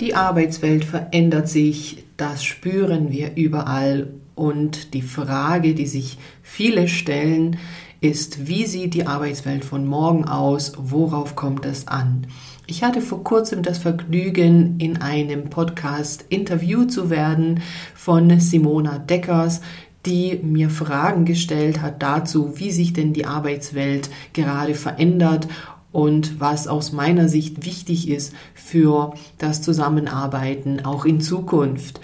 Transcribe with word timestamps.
Die 0.00 0.14
Arbeitswelt 0.14 0.84
verändert 0.84 1.48
sich, 1.48 2.04
das 2.16 2.44
spüren 2.44 3.10
wir 3.10 3.36
überall. 3.36 4.08
Und 4.36 4.94
die 4.94 5.02
Frage, 5.02 5.74
die 5.74 5.88
sich 5.88 6.18
viele 6.40 6.86
stellen, 6.86 7.58
ist, 8.00 8.46
wie 8.46 8.64
sieht 8.66 8.94
die 8.94 9.08
Arbeitswelt 9.08 9.64
von 9.64 9.84
morgen 9.84 10.24
aus? 10.24 10.74
Worauf 10.78 11.34
kommt 11.34 11.66
es 11.66 11.88
an? 11.88 12.28
Ich 12.68 12.84
hatte 12.84 13.00
vor 13.00 13.24
kurzem 13.24 13.64
das 13.64 13.78
Vergnügen, 13.78 14.78
in 14.78 14.98
einem 15.02 15.50
Podcast 15.50 16.24
interviewt 16.28 16.92
zu 16.92 17.10
werden 17.10 17.60
von 17.96 18.38
Simona 18.38 18.98
Deckers, 18.98 19.62
die 20.06 20.38
mir 20.40 20.70
Fragen 20.70 21.24
gestellt 21.24 21.82
hat 21.82 22.00
dazu, 22.02 22.56
wie 22.60 22.70
sich 22.70 22.92
denn 22.92 23.12
die 23.12 23.26
Arbeitswelt 23.26 24.10
gerade 24.32 24.74
verändert 24.74 25.48
und 25.92 26.40
was 26.40 26.68
aus 26.68 26.92
meiner 26.92 27.28
Sicht 27.28 27.64
wichtig 27.64 28.08
ist 28.08 28.34
für 28.54 29.14
das 29.38 29.62
Zusammenarbeiten 29.62 30.84
auch 30.84 31.04
in 31.04 31.20
Zukunft. 31.20 32.00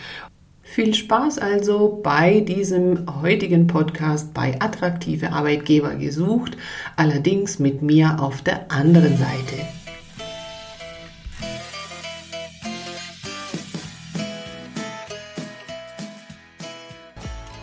Viel 0.63 0.95
Spaß 0.95 1.39
also 1.39 2.01
bei 2.03 2.41
diesem 2.41 3.05
heutigen 3.23 3.67
Podcast 3.67 4.35
bei 4.35 4.61
Attraktive 4.61 5.31
Arbeitgeber 5.31 5.95
gesucht, 5.95 6.57
allerdings 6.97 7.59
mit 7.59 7.83
mir 7.83 8.21
auf 8.21 8.43
der 8.43 8.73
anderen 8.73 9.17
Seite. 9.17 9.84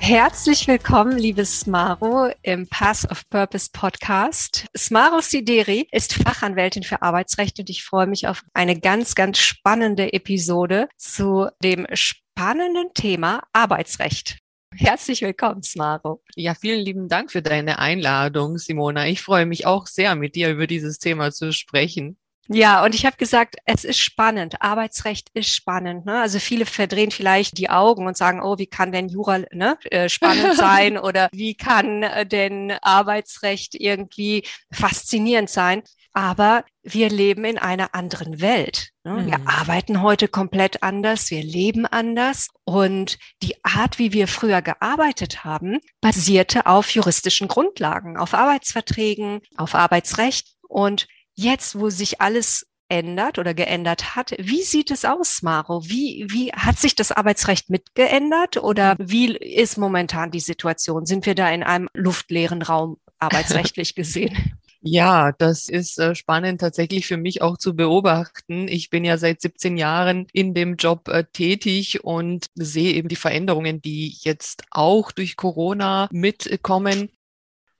Herzlich 0.03 0.67
willkommen, 0.67 1.15
liebe 1.15 1.45
Smaro, 1.45 2.31
im 2.41 2.67
Pass 2.67 3.09
of 3.09 3.29
Purpose 3.29 3.69
Podcast. 3.71 4.65
Smaro 4.75 5.21
Sideri 5.21 5.87
ist 5.91 6.15
Fachanwältin 6.15 6.81
für 6.81 7.03
Arbeitsrecht 7.03 7.59
und 7.59 7.69
ich 7.69 7.83
freue 7.83 8.07
mich 8.07 8.27
auf 8.27 8.43
eine 8.55 8.79
ganz, 8.79 9.13
ganz 9.13 9.37
spannende 9.37 10.11
Episode 10.11 10.89
zu 10.97 11.49
dem 11.63 11.85
spannenden 11.93 12.95
Thema 12.95 13.43
Arbeitsrecht. 13.53 14.39
Herzlich 14.73 15.21
willkommen, 15.21 15.61
Smaro. 15.61 16.23
Ja, 16.35 16.55
vielen 16.55 16.83
lieben 16.83 17.07
Dank 17.07 17.31
für 17.31 17.43
deine 17.43 17.77
Einladung, 17.77 18.57
Simona. 18.57 19.07
Ich 19.07 19.21
freue 19.21 19.45
mich 19.45 19.67
auch 19.67 19.85
sehr, 19.85 20.15
mit 20.15 20.33
dir 20.33 20.49
über 20.49 20.65
dieses 20.65 20.97
Thema 20.97 21.31
zu 21.31 21.53
sprechen. 21.53 22.17
Ja, 22.47 22.83
und 22.83 22.95
ich 22.95 23.05
habe 23.05 23.17
gesagt, 23.17 23.55
es 23.65 23.83
ist 23.83 23.99
spannend. 23.99 24.61
Arbeitsrecht 24.61 25.29
ist 25.33 25.55
spannend. 25.55 26.05
Ne? 26.05 26.19
Also 26.19 26.39
viele 26.39 26.65
verdrehen 26.65 27.11
vielleicht 27.11 27.57
die 27.57 27.69
Augen 27.69 28.07
und 28.07 28.17
sagen, 28.17 28.41
oh, 28.41 28.57
wie 28.57 28.67
kann 28.67 28.91
denn 28.91 29.09
Jura 29.09 29.39
ne, 29.51 29.77
äh, 29.89 30.09
spannend 30.09 30.55
sein 30.57 30.97
oder 30.97 31.29
wie 31.31 31.55
kann 31.55 32.03
äh, 32.03 32.25
denn 32.25 32.71
Arbeitsrecht 32.81 33.75
irgendwie 33.75 34.43
faszinierend 34.71 35.49
sein? 35.49 35.83
Aber 36.13 36.65
wir 36.83 37.09
leben 37.09 37.45
in 37.45 37.57
einer 37.57 37.95
anderen 37.95 38.41
Welt. 38.41 38.89
Ne? 39.05 39.13
Mhm. 39.13 39.25
Wir 39.27 39.39
arbeiten 39.45 40.01
heute 40.01 40.27
komplett 40.27 40.83
anders, 40.83 41.31
wir 41.31 41.43
leben 41.43 41.85
anders 41.85 42.49
und 42.65 43.17
die 43.41 43.63
Art, 43.63 43.97
wie 43.97 44.11
wir 44.11 44.27
früher 44.27 44.61
gearbeitet 44.61 45.45
haben, 45.45 45.79
basierte 46.01 46.65
auf 46.65 46.89
juristischen 46.89 47.47
Grundlagen, 47.47 48.17
auf 48.17 48.33
Arbeitsverträgen, 48.33 49.39
auf 49.55 49.73
Arbeitsrecht 49.73 50.55
und 50.67 51.07
Jetzt, 51.41 51.79
wo 51.79 51.89
sich 51.89 52.21
alles 52.21 52.67
ändert 52.87 53.39
oder 53.39 53.55
geändert 53.55 54.15
hat, 54.15 54.35
wie 54.37 54.61
sieht 54.61 54.91
es 54.91 55.05
aus, 55.05 55.41
Maro? 55.41 55.81
Wie, 55.85 56.27
wie 56.29 56.51
hat 56.51 56.77
sich 56.77 56.93
das 56.93 57.11
Arbeitsrecht 57.11 57.71
mitgeändert 57.71 58.57
oder 58.57 58.95
wie 58.99 59.35
ist 59.35 59.79
momentan 59.79 60.29
die 60.29 60.39
Situation? 60.39 61.07
Sind 61.07 61.25
wir 61.25 61.33
da 61.33 61.49
in 61.49 61.63
einem 61.63 61.89
luftleeren 61.95 62.61
Raum 62.61 62.97
arbeitsrechtlich 63.17 63.95
gesehen? 63.95 64.59
Ja, 64.83 65.31
das 65.31 65.67
ist 65.67 65.97
äh, 65.97 66.13
spannend 66.13 66.61
tatsächlich 66.61 67.07
für 67.07 67.17
mich 67.17 67.41
auch 67.41 67.57
zu 67.57 67.75
beobachten. 67.75 68.67
Ich 68.67 68.91
bin 68.91 69.03
ja 69.03 69.17
seit 69.17 69.41
17 69.41 69.77
Jahren 69.77 70.27
in 70.33 70.53
dem 70.53 70.75
Job 70.75 71.07
äh, 71.07 71.23
tätig 71.23 72.03
und 72.03 72.47
sehe 72.53 72.93
eben 72.93 73.07
die 73.07 73.15
Veränderungen, 73.15 73.81
die 73.81 74.15
jetzt 74.21 74.63
auch 74.69 75.11
durch 75.11 75.37
Corona 75.37 76.07
mitkommen. 76.11 77.09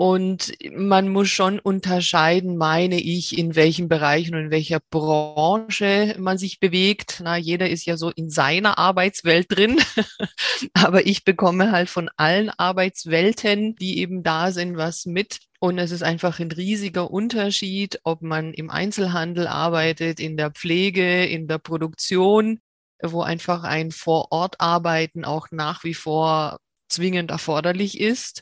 Und 0.01 0.53
man 0.75 1.09
muss 1.09 1.29
schon 1.29 1.59
unterscheiden, 1.59 2.57
meine 2.57 2.99
ich, 2.99 3.37
in 3.37 3.55
welchen 3.55 3.87
Bereichen 3.87 4.33
und 4.33 4.45
in 4.45 4.49
welcher 4.49 4.79
Branche 4.79 6.15
man 6.17 6.39
sich 6.39 6.59
bewegt. 6.59 7.21
Na, 7.23 7.37
jeder 7.37 7.69
ist 7.69 7.85
ja 7.85 7.97
so 7.97 8.09
in 8.09 8.31
seiner 8.31 8.79
Arbeitswelt 8.79 9.55
drin. 9.55 9.79
Aber 10.73 11.05
ich 11.05 11.23
bekomme 11.23 11.71
halt 11.71 11.87
von 11.87 12.09
allen 12.17 12.49
Arbeitswelten, 12.49 13.75
die 13.75 13.99
eben 13.99 14.23
da 14.23 14.51
sind, 14.51 14.75
was 14.75 15.05
mit. 15.05 15.37
Und 15.59 15.77
es 15.77 15.91
ist 15.91 16.01
einfach 16.01 16.39
ein 16.39 16.51
riesiger 16.51 17.11
Unterschied, 17.11 17.99
ob 18.03 18.23
man 18.23 18.55
im 18.55 18.71
Einzelhandel 18.71 19.45
arbeitet, 19.45 20.19
in 20.19 20.35
der 20.35 20.49
Pflege, 20.49 21.25
in 21.25 21.47
der 21.47 21.59
Produktion, 21.59 22.59
wo 23.03 23.21
einfach 23.21 23.61
ein 23.61 23.91
Vor-Ort-Arbeiten 23.91 25.25
auch 25.25 25.49
nach 25.51 25.83
wie 25.83 25.93
vor 25.93 26.57
zwingend 26.89 27.29
erforderlich 27.29 27.99
ist 27.99 28.41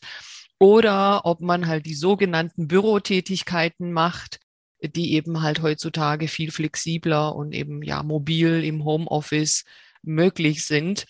oder 0.60 1.26
ob 1.26 1.42
man 1.42 1.68
halt 1.68 1.86
die 1.86 1.96
sogenannten 1.96 2.68
Bürotätigkeiten 2.68 3.92
macht, 3.94 4.40
die 4.82 5.14
eben 5.14 5.42
halt 5.42 5.62
heutzutage 5.62 6.28
viel 6.28 6.52
flexibler 6.52 7.36
und 7.36 7.54
eben 7.54 7.82
ja 7.82 8.04
mobil 8.04 8.64
im 8.64 8.84
Homeoffice 8.84 9.66
möglich 10.04 10.66
sind. 10.66 11.06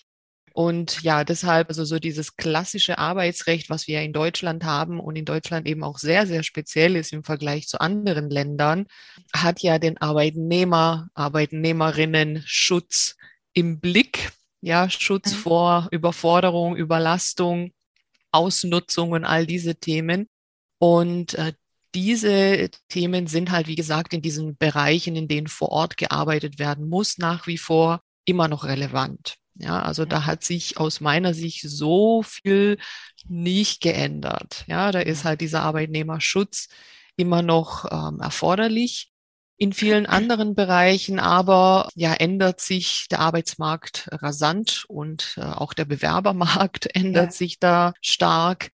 Und 0.54 1.04
ja, 1.04 1.24
deshalb 1.24 1.70
also 1.70 1.86
so 1.86 2.00
dieses 2.00 2.36
klassische 2.36 2.98
Arbeitsrecht, 2.98 3.70
was 3.70 3.88
wir 3.88 4.02
in 4.02 4.14
Deutschland 4.14 4.64
haben 4.64 5.00
und 5.00 5.16
in 5.16 5.26
Deutschland 5.26 5.68
eben 5.68 5.84
auch 5.84 6.00
sehr, 6.00 6.28
sehr 6.28 6.44
speziell 6.44 6.96
ist 6.96 7.14
im 7.14 7.24
Vergleich 7.24 7.68
zu 7.68 7.80
anderen 7.80 8.30
Ländern, 8.30 8.86
hat 9.34 9.62
ja 9.62 9.80
den 9.80 9.98
Arbeitnehmer, 10.00 11.10
Arbeitnehmerinnen 11.14 12.44
Schutz 12.46 13.16
im 13.54 13.80
Blick. 13.80 14.31
Ja, 14.62 14.90
Schutz 14.90 15.31
mhm. 15.31 15.38
vor 15.38 15.88
Überforderung, 15.92 16.76
Überlastung, 16.76 17.72
Ausnutzung 18.32 19.12
und 19.12 19.26
all 19.26 19.46
diese 19.46 19.76
Themen. 19.76 20.28
Und 20.80 21.34
äh, 21.36 21.54
diese 21.96 22.70
Themen 22.88 23.28
sind 23.28 23.52
halt, 23.52 23.68
wie 23.68 23.76
gesagt, 23.76 24.14
in 24.14 24.22
diesen 24.22 24.58
Bereichen, 24.58 25.16
in 25.16 25.28
denen 25.28 25.48
vor 25.48 25.70
Ort 25.70 25.98
gearbeitet 25.98 26.60
werden 26.60 26.88
muss, 26.88 27.18
nach 27.18 27.48
wie 27.48 27.58
vor 27.58 28.02
immer 28.26 28.48
noch 28.48 28.64
relevant. 28.66 29.36
Ja, 29.56 29.82
also 29.82 30.06
da 30.06 30.26
hat 30.26 30.44
sich 30.44 30.78
aus 30.78 31.02
meiner 31.02 31.34
Sicht 31.34 31.62
so 31.68 32.22
viel 32.24 32.78
nicht 33.28 33.82
geändert. 33.82 34.64
Ja, 34.68 34.92
da 34.92 35.00
ist 35.00 35.26
halt 35.26 35.42
dieser 35.42 35.64
Arbeitnehmerschutz 35.64 36.70
immer 37.18 37.42
noch 37.42 37.86
ähm, 37.92 38.20
erforderlich 38.22 39.09
in 39.59 39.74
vielen 39.74 40.06
anderen 40.06 40.56
Bereichen, 40.56 41.20
aber 41.20 41.90
ja, 41.94 42.14
ändert 42.14 42.62
sich 42.62 43.08
der 43.12 43.20
Arbeitsmarkt 43.20 44.08
rasant 44.12 44.86
und 44.88 45.36
äh, 45.38 45.42
auch 45.42 45.74
der 45.74 45.86
Bewerbermarkt 45.86 46.88
ändert 46.96 47.25
ja. 47.25 47.31
sich 47.31 47.59
da 47.59 47.94
stark. 48.02 48.72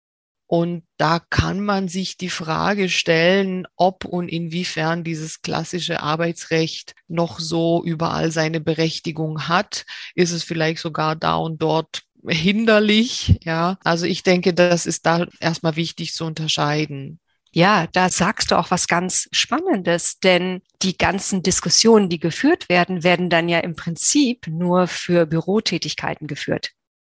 Und 0.48 0.84
da 0.98 1.20
kann 1.20 1.60
man 1.60 1.88
sich 1.88 2.18
die 2.18 2.30
Frage 2.30 2.88
stellen, 2.90 3.66
ob 3.76 4.06
und 4.06 4.30
inwiefern 4.30 5.04
dieses 5.04 5.42
klassische 5.42 6.02
Arbeitsrecht 6.02 6.94
noch 7.08 7.40
so 7.40 7.84
überall 7.84 8.32
seine 8.32 8.62
Berechtigung 8.62 9.48
hat. 9.48 9.86
Ist 10.14 10.32
es 10.32 10.44
vielleicht 10.44 10.82
sogar 10.82 11.16
da 11.16 11.36
und 11.38 11.64
dort 11.64 12.04
hinderlich? 12.28 13.40
Ja, 13.44 13.80
also 13.84 14.06
ich 14.06 14.22
denke, 14.22 14.54
das 14.54 14.86
ist 14.86 15.08
da 15.08 15.26
erstmal 15.40 15.78
wichtig 15.78 16.14
zu 16.14 16.26
unterscheiden. 16.26 17.20
Ja, 17.56 17.88
da 17.94 18.10
sagst 18.10 18.52
du 18.52 18.58
auch 18.58 18.70
was 18.70 18.86
ganz 18.90 19.30
Spannendes, 19.32 20.20
denn 20.20 20.62
die 20.82 20.98
ganzen 20.98 21.42
Diskussionen, 21.42 22.10
die 22.10 22.20
geführt 22.20 22.68
werden, 22.68 23.02
werden 23.06 23.30
dann 23.30 23.48
ja 23.48 23.60
im 23.60 23.78
Prinzip 23.78 24.48
nur 24.48 24.88
für 24.88 25.26
Bürotätigkeiten 25.26 26.28
geführt. 26.28 26.72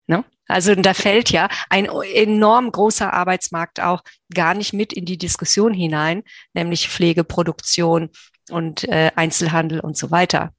Ne? 0.07 0.25
Also 0.47 0.77
da 0.77 0.95
fällt 0.95 1.31
ja 1.31 1.49
ein 1.71 1.87
enorm 1.87 2.71
großer 2.71 3.13
Arbeitsmarkt 3.13 3.81
auch 3.81 4.05
gar 4.33 4.55
nicht 4.55 4.73
mit 4.73 4.93
in 4.93 5.07
die 5.07 5.19
Diskussion 5.19 5.75
hinein, 5.75 6.23
nämlich 6.55 6.89
Pflegeproduktion 6.89 8.11
und 8.49 8.85
äh, 8.85 9.11
Einzelhandel 9.17 9.81
und 9.81 9.97
so 9.97 10.13
weiter. 10.13 10.53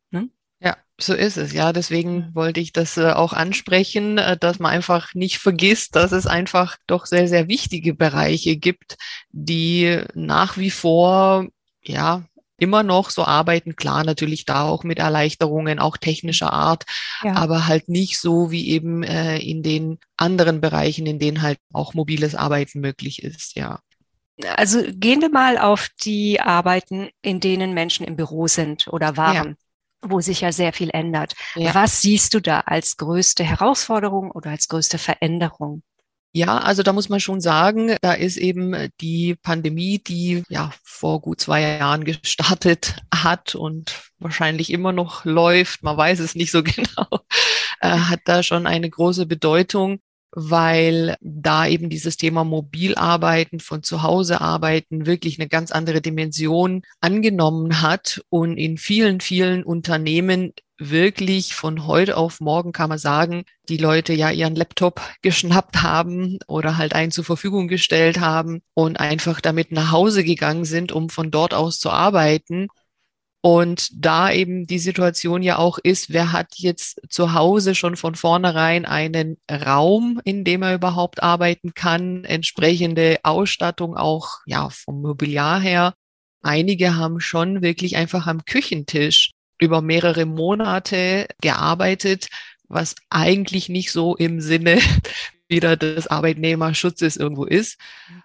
So 1.02 1.14
ist 1.14 1.38
es, 1.38 1.54
ja. 1.54 1.72
Deswegen 1.72 2.30
wollte 2.36 2.60
ich 2.60 2.74
das 2.74 2.98
äh, 2.98 3.12
auch 3.12 3.32
ansprechen, 3.32 4.18
äh, 4.18 4.38
dass 4.38 4.60
man 4.60 4.72
einfach 4.72 5.14
nicht 5.14 5.40
vergisst, 5.40 5.96
dass 5.96 6.12
es 6.12 6.28
einfach 6.28 6.78
doch 6.88 7.06
sehr, 7.06 7.28
sehr 7.28 7.48
wichtige 7.48 7.94
Bereiche 7.94 8.58
gibt, 8.58 8.98
die 9.32 10.02
nach 10.14 10.58
wie 10.58 10.72
vor, 10.72 11.48
ja, 11.82 12.26
immer 12.58 12.84
noch 12.84 13.10
so 13.10 13.24
arbeiten. 13.24 13.78
Klar, 13.78 14.04
natürlich 14.04 14.44
da 14.44 14.64
auch 14.64 14.84
mit 14.84 15.00
Erleichterungen, 15.00 15.80
auch 15.80 15.96
technischer 15.96 16.52
Art, 16.52 16.84
ja. 17.24 17.34
aber 17.34 17.68
halt 17.68 17.88
nicht 17.88 18.20
so 18.20 18.52
wie 18.52 18.68
eben 18.68 19.02
äh, 19.02 19.38
in 19.38 19.64
den 19.64 20.00
anderen 20.18 20.60
Bereichen, 20.60 21.06
in 21.06 21.20
denen 21.20 21.42
halt 21.42 21.60
auch 21.72 21.94
mobiles 21.94 22.36
Arbeiten 22.36 22.82
möglich 22.82 23.24
ist, 23.24 23.56
ja. 23.56 23.80
Also 24.56 24.82
gehen 24.94 25.22
wir 25.22 25.30
mal 25.30 25.58
auf 25.58 25.90
die 26.04 26.40
Arbeiten, 26.40 27.10
in 27.22 27.40
denen 27.40 27.74
Menschen 27.74 28.06
im 28.06 28.16
Büro 28.16 28.48
sind 28.48 28.88
oder 28.88 29.16
waren. 29.18 29.48
Ja 29.50 29.56
wo 30.02 30.22
sich 30.22 30.42
ja 30.42 30.52
sehr 30.52 30.74
viel 30.74 30.90
ändert. 30.92 31.34
Ja. 31.56 31.76
Was 31.76 32.02
siehst 32.02 32.34
du 32.34 32.40
da 32.40 32.62
als 32.62 32.98
größte 32.98 33.44
Herausforderung 33.44 34.32
oder 34.32 34.52
als 34.52 34.68
größte 34.68 34.98
Veränderung? 34.98 35.84
Ja, 36.32 36.60
also 36.60 36.84
da 36.84 36.94
muss 36.94 37.10
man 37.10 37.20
schon 37.20 37.42
sagen, 37.42 37.96
da 38.02 38.14
ist 38.14 38.38
eben 38.38 38.90
die 39.02 39.36
Pandemie, 39.36 39.98
die 39.98 40.44
ja 40.48 40.72
vor 40.84 41.22
gut 41.22 41.42
zwei 41.42 41.62
Jahren 41.62 42.04
gestartet 42.04 42.98
hat 43.14 43.56
und 43.56 44.12
wahrscheinlich 44.20 44.72
immer 44.72 44.92
noch 44.92 45.26
läuft, 45.26 45.82
man 45.82 45.98
weiß 45.98 46.20
es 46.20 46.36
nicht 46.36 46.52
so 46.52 46.62
genau, 46.64 47.08
äh, 47.82 47.90
hat 47.90 48.22
da 48.26 48.44
schon 48.44 48.68
eine 48.68 48.90
große 48.90 49.26
Bedeutung, 49.26 50.02
weil 50.32 51.16
da 51.22 51.68
eben 51.68 51.90
dieses 51.90 52.18
Thema 52.18 52.44
Mobilarbeiten, 52.44 53.60
von 53.60 53.84
zu 53.84 54.04
Hause 54.04 54.42
arbeiten 54.42 55.06
wirklich 55.06 55.40
eine 55.40 55.50
ganz 55.50 55.72
andere 55.72 56.02
Dimension 56.02 56.84
angenommen 57.02 57.82
hat 57.82 58.22
und 58.30 58.58
in 58.58 58.78
vielen, 58.78 59.22
vielen 59.22 59.64
Unternehmen 59.64 60.54
wirklich 60.80 61.56
von 61.56 61.86
heute 61.86 62.16
auf 62.16 62.40
morgen 62.40 62.72
kann 62.72 62.90
man 62.90 62.98
sagen, 62.98 63.44
die 63.68 63.78
Leute 63.78 64.14
ja 64.14 64.32
ihren 64.32 64.56
Laptop 64.56 65.02
geschnappt 65.22 65.82
haben 65.84 66.40
oder 66.48 66.78
halt 66.78 66.94
einen 66.94 67.12
zur 67.12 67.26
Verfügung 67.26 67.68
gestellt 67.68 68.20
haben 68.20 68.62
und 68.74 69.00
einfach 69.00 69.42
damit 69.42 69.72
nach 69.72 69.92
Hause 69.92 70.24
gegangen 70.24 70.66
sind, 70.66 70.92
um 70.92 71.10
von 71.10 71.32
dort 71.32 71.54
aus 71.54 71.80
zu 71.80 71.90
arbeiten. 71.90 72.68
Und 73.42 73.90
da 73.94 74.32
eben 74.32 74.68
die 74.68 74.80
Situation 74.80 75.42
ja 75.42 75.58
auch 75.58 75.78
ist, 75.78 76.12
wer 76.12 76.34
hat 76.34 76.56
jetzt 76.58 77.00
zu 77.10 77.34
Hause 77.34 77.74
schon 77.74 77.96
von 77.96 78.16
vornherein 78.16 78.86
einen 78.86 79.38
Raum, 79.50 80.20
in 80.26 80.44
dem 80.44 80.62
er 80.62 80.76
überhaupt 80.76 81.24
arbeiten 81.24 81.74
kann, 81.74 82.26
entsprechende 82.26 83.20
Ausstattung 83.24 83.96
auch 83.96 84.40
ja 84.46 84.70
vom 84.70 85.02
Mobiliar 85.02 85.62
her. 85.62 85.94
Einige 86.42 86.96
haben 86.98 87.22
schon 87.22 87.62
wirklich 87.62 87.96
einfach 87.96 88.28
am 88.28 88.44
Küchentisch 88.44 89.32
über 89.58 89.82
mehrere 89.82 90.26
Monate 90.26 91.28
gearbeitet, 91.42 92.28
was 92.68 92.96
eigentlich 93.10 93.70
nicht 93.70 93.92
so 93.92 94.16
im 94.16 94.42
Sinne 94.42 94.80
wieder 95.50 95.76
des 95.76 96.08
Arbeitnehmerschutzes 96.08 97.18
irgendwo 97.18 97.46
ist. 97.46 97.78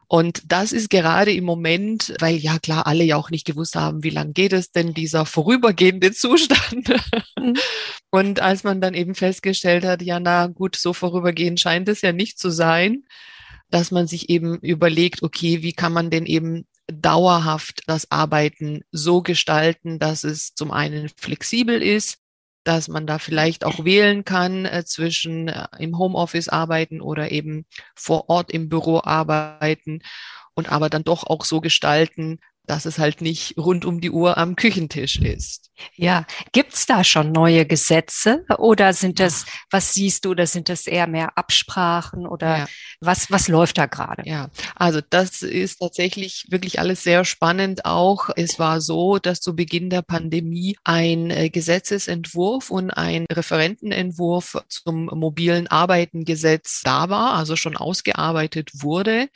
Und 0.07 0.43
das 0.47 0.73
ist 0.73 0.91
gerade 0.91 1.33
im 1.33 1.45
Moment, 1.45 2.15
weil 2.21 2.37
ja 2.37 2.59
klar 2.59 2.87
alle 2.87 3.05
ja 3.05 3.17
auch 3.17 3.31
nicht 3.31 3.47
gewusst 3.47 3.75
haben, 3.75 4.05
wie 4.05 4.11
lange 4.11 4.33
geht 4.33 4.53
es 4.53 4.71
denn 4.71 4.95
dieser 4.95 5.27
vorübergehende 5.27 6.13
Zustand. 6.13 6.89
Mhm. 7.39 7.55
Und 8.11 8.41
als 8.41 8.63
man 8.63 8.81
dann 8.81 8.95
eben 8.95 9.17
festgestellt 9.17 9.85
hat, 9.85 10.03
ja 10.03 10.21
na 10.21 10.47
gut, 10.47 10.77
so 10.77 10.93
vorübergehend 10.93 11.59
scheint 11.59 11.89
es 11.89 12.01
ja 12.01 12.13
nicht 12.13 12.39
zu 12.39 12.51
sein, 12.51 13.05
dass 13.71 13.91
man 13.91 14.07
sich 14.07 14.29
eben 14.31 14.59
überlegt, 14.61 15.25
okay, 15.25 15.63
wie 15.63 15.73
kann 15.73 15.93
man 15.93 16.11
denn 16.11 16.27
eben 16.27 16.65
dauerhaft 16.87 17.83
das 17.87 18.11
Arbeiten 18.11 18.83
so 18.93 19.23
gestalten, 19.23 19.99
dass 19.99 20.23
es 20.23 20.55
zum 20.55 20.71
einen 20.71 21.09
flexibel 21.09 21.83
ist, 21.83 22.19
dass 22.65 22.89
man 22.89 23.07
da 23.07 23.19
vielleicht 23.19 23.65
auch 23.65 23.85
wählen 23.85 24.25
kann 24.25 24.65
äh, 24.65 24.85
zwischen 24.85 25.49
äh, 25.49 25.67
im 25.79 25.99
Homeoffice 25.99 26.49
arbeiten 26.49 27.01
oder 27.01 27.31
eben 27.31 27.67
vor 27.95 28.29
Ort 28.29 28.51
im 28.51 28.69
Büro 28.69 29.01
arbeiten 29.05 30.01
und 30.55 30.73
aber 30.73 30.89
dann 30.89 31.05
doch 31.05 31.25
auch 31.25 31.45
so 31.45 31.61
gestalten, 31.61 32.41
dass 32.67 32.87
es 32.87 32.99
halt 32.99 33.21
nicht 33.21 33.57
rund 33.59 33.85
um 33.85 34.01
die 34.01 34.11
Uhr 34.11 34.39
am 34.39 34.57
Küchentisch 34.57 35.21
ist. 35.21 35.71
Ja, 35.97 36.25
gibt's 36.53 36.87
da 36.87 37.05
schon 37.05 37.33
neue 37.33 37.67
Gesetze 37.67 38.45
oder 38.59 38.93
sind 38.93 39.19
das, 39.21 39.45
was 39.71 39.93
siehst 39.93 40.25
du, 40.25 40.31
oder 40.31 40.47
sind 40.47 40.69
das 40.69 40.87
eher 40.87 41.07
mehr 41.07 41.37
Absprachen 41.37 42.27
oder 42.27 42.59
ja. 42.59 42.67
was, 43.01 43.31
was 43.31 43.49
läuft 43.49 43.79
da 43.79 43.87
gerade? 43.87 44.23
Ja, 44.25 44.51
also 44.77 45.01
das 45.09 45.43
ist 45.43 45.79
tatsächlich 45.79 46.47
wirklich 46.49 46.79
alles 46.79 47.03
sehr 47.03 47.25
spannend 47.25 47.85
auch. 47.85 48.31
Es 48.37 48.59
war 48.59 48.81
so, 48.81 49.19
dass 49.19 49.41
zu 49.41 49.57
Beginn 49.57 49.91
der 49.91 50.03
Pandemie 50.03 50.77
ein 50.85 51.31
äh, 51.31 51.51
Gesetzesentwurf 51.51 52.71
und 52.71 52.91
ein 52.91 53.27
Referentenentwurf 53.31 54.63
zum 54.69 55.07
mobilen 55.07 55.67
Arbeitengesetz 55.67 56.83
da 56.85 57.09
war, 57.09 57.35
also 57.35 57.57
schon 57.57 57.77
ausgearbeitet 57.77 58.71
wurde 58.75 59.29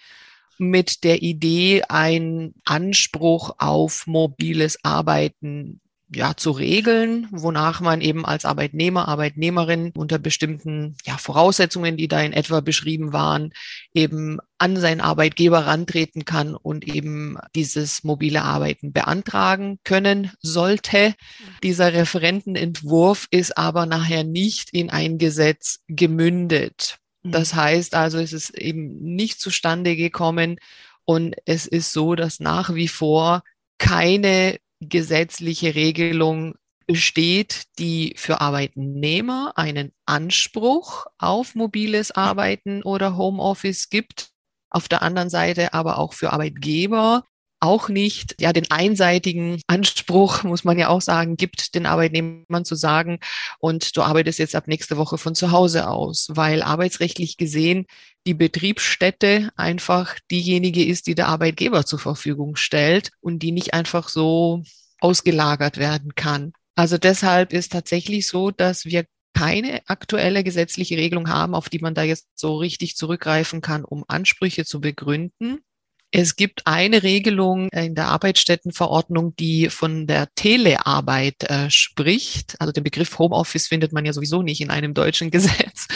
mit 0.58 1.04
der 1.04 1.22
Idee, 1.22 1.82
einen 1.88 2.54
Anspruch 2.64 3.56
auf 3.58 4.06
mobiles 4.06 4.84
Arbeiten 4.84 5.80
ja, 6.14 6.34
zu 6.36 6.52
regeln, 6.52 7.28
wonach 7.30 7.80
man 7.80 8.00
eben 8.00 8.24
als 8.24 8.44
Arbeitnehmer, 8.44 9.08
Arbeitnehmerin 9.08 9.92
unter 9.94 10.18
bestimmten 10.18 10.96
ja, 11.04 11.18
Voraussetzungen, 11.18 11.96
die 11.96 12.08
da 12.08 12.22
in 12.22 12.32
etwa 12.32 12.60
beschrieben 12.60 13.12
waren, 13.12 13.52
eben 13.92 14.38
an 14.56 14.76
seinen 14.76 15.00
Arbeitgeber 15.00 15.66
rantreten 15.66 16.24
kann 16.24 16.54
und 16.54 16.88
eben 16.88 17.36
dieses 17.54 18.04
mobile 18.04 18.42
Arbeiten 18.42 18.92
beantragen 18.92 19.78
können 19.84 20.32
sollte. 20.40 21.14
Dieser 21.62 21.92
Referentenentwurf 21.92 23.26
ist 23.30 23.58
aber 23.58 23.84
nachher 23.84 24.24
nicht 24.24 24.70
in 24.72 24.90
ein 24.90 25.18
Gesetz 25.18 25.80
gemündet. 25.88 26.98
Das 27.22 27.52
mhm. 27.52 27.56
heißt 27.56 27.94
also, 27.94 28.18
es 28.18 28.32
ist 28.32 28.50
eben 28.50 28.98
nicht 28.98 29.40
zustande 29.40 29.96
gekommen 29.96 30.58
und 31.04 31.36
es 31.46 31.66
ist 31.66 31.92
so, 31.92 32.14
dass 32.14 32.40
nach 32.40 32.74
wie 32.74 32.88
vor 32.88 33.42
keine 33.78 34.58
gesetzliche 34.80 35.74
Regelung 35.74 36.54
besteht, 36.86 37.64
die 37.78 38.14
für 38.16 38.40
Arbeitnehmer 38.40 39.52
einen 39.56 39.92
Anspruch 40.06 41.06
auf 41.18 41.54
mobiles 41.54 42.10
Arbeiten 42.10 42.82
oder 42.82 43.16
Homeoffice 43.16 43.90
gibt. 43.90 44.30
Auf 44.70 44.88
der 44.88 45.02
anderen 45.02 45.30
Seite 45.30 45.74
aber 45.74 45.98
auch 45.98 46.14
für 46.14 46.32
Arbeitgeber 46.32 47.24
auch 47.60 47.88
nicht 47.88 48.36
ja 48.40 48.52
den 48.52 48.70
einseitigen 48.70 49.60
Anspruch, 49.66 50.42
muss 50.44 50.64
man 50.64 50.78
ja 50.78 50.88
auch 50.88 51.00
sagen, 51.00 51.36
gibt 51.36 51.74
den 51.74 51.86
Arbeitnehmern 51.86 52.64
zu 52.64 52.74
sagen, 52.74 53.18
und 53.58 53.96
du 53.96 54.02
arbeitest 54.02 54.38
jetzt 54.38 54.54
ab 54.54 54.68
nächste 54.68 54.96
Woche 54.96 55.18
von 55.18 55.34
zu 55.34 55.50
Hause 55.50 55.88
aus, 55.88 56.28
weil 56.30 56.62
arbeitsrechtlich 56.62 57.36
gesehen 57.36 57.86
die 58.26 58.34
Betriebsstätte 58.34 59.50
einfach 59.56 60.16
diejenige 60.30 60.84
ist, 60.84 61.06
die 61.06 61.14
der 61.14 61.28
Arbeitgeber 61.28 61.86
zur 61.86 61.98
Verfügung 61.98 62.56
stellt 62.56 63.10
und 63.20 63.40
die 63.40 63.52
nicht 63.52 63.74
einfach 63.74 64.08
so 64.08 64.62
ausgelagert 65.00 65.78
werden 65.78 66.14
kann. 66.14 66.52
Also 66.74 66.98
deshalb 66.98 67.52
ist 67.52 67.72
tatsächlich 67.72 68.28
so, 68.28 68.50
dass 68.50 68.84
wir 68.84 69.04
keine 69.34 69.80
aktuelle 69.86 70.42
gesetzliche 70.42 70.96
Regelung 70.96 71.28
haben, 71.28 71.54
auf 71.54 71.68
die 71.68 71.78
man 71.78 71.94
da 71.94 72.02
jetzt 72.02 72.26
so 72.34 72.56
richtig 72.56 72.96
zurückgreifen 72.96 73.60
kann, 73.60 73.84
um 73.84 74.04
Ansprüche 74.08 74.64
zu 74.64 74.80
begründen. 74.80 75.60
Es 76.10 76.36
gibt 76.36 76.66
eine 76.66 77.02
Regelung 77.02 77.68
in 77.68 77.94
der 77.94 78.08
Arbeitsstättenverordnung, 78.08 79.36
die 79.36 79.68
von 79.68 80.06
der 80.06 80.34
Telearbeit 80.34 81.44
äh, 81.44 81.70
spricht. 81.70 82.56
Also 82.60 82.72
den 82.72 82.84
Begriff 82.84 83.18
Homeoffice 83.18 83.66
findet 83.66 83.92
man 83.92 84.06
ja 84.06 84.12
sowieso 84.14 84.42
nicht 84.42 84.60
in 84.60 84.70
einem 84.70 84.94
deutschen 84.94 85.30
Gesetz. 85.32 85.86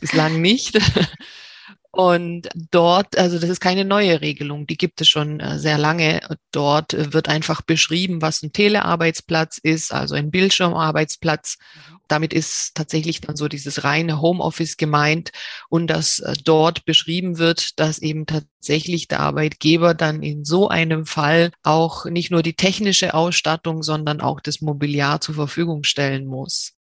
Bislang 0.00 0.40
nicht. 0.40 0.78
Und 1.94 2.48
dort, 2.72 3.16
also 3.16 3.38
das 3.38 3.48
ist 3.48 3.60
keine 3.60 3.84
neue 3.84 4.20
Regelung, 4.20 4.66
die 4.66 4.76
gibt 4.76 5.00
es 5.00 5.08
schon 5.08 5.38
äh, 5.38 5.60
sehr 5.60 5.78
lange. 5.78 6.20
Dort 6.50 6.92
äh, 6.92 7.12
wird 7.12 7.28
einfach 7.28 7.62
beschrieben, 7.62 8.20
was 8.20 8.42
ein 8.42 8.52
Telearbeitsplatz 8.52 9.58
ist, 9.58 9.92
also 9.92 10.16
ein 10.16 10.32
Bildschirmarbeitsplatz. 10.32 11.58
Damit 12.08 12.32
ist 12.32 12.74
tatsächlich 12.74 13.20
dann 13.20 13.36
so 13.36 13.48
dieses 13.48 13.84
reine 13.84 14.20
Homeoffice 14.20 14.76
gemeint 14.76 15.32
und 15.68 15.86
dass 15.88 16.18
äh, 16.20 16.34
dort 16.44 16.84
beschrieben 16.84 17.38
wird, 17.38 17.78
dass 17.78 17.98
eben 17.98 18.26
tatsächlich 18.26 19.08
der 19.08 19.20
Arbeitgeber 19.20 19.94
dann 19.94 20.22
in 20.22 20.44
so 20.44 20.68
einem 20.68 21.06
Fall 21.06 21.50
auch 21.62 22.04
nicht 22.06 22.30
nur 22.30 22.42
die 22.42 22.54
technische 22.54 23.14
Ausstattung, 23.14 23.82
sondern 23.82 24.20
auch 24.20 24.40
das 24.40 24.60
Mobiliar 24.60 25.20
zur 25.20 25.34
Verfügung 25.34 25.84
stellen 25.84 26.26
muss. 26.26 26.74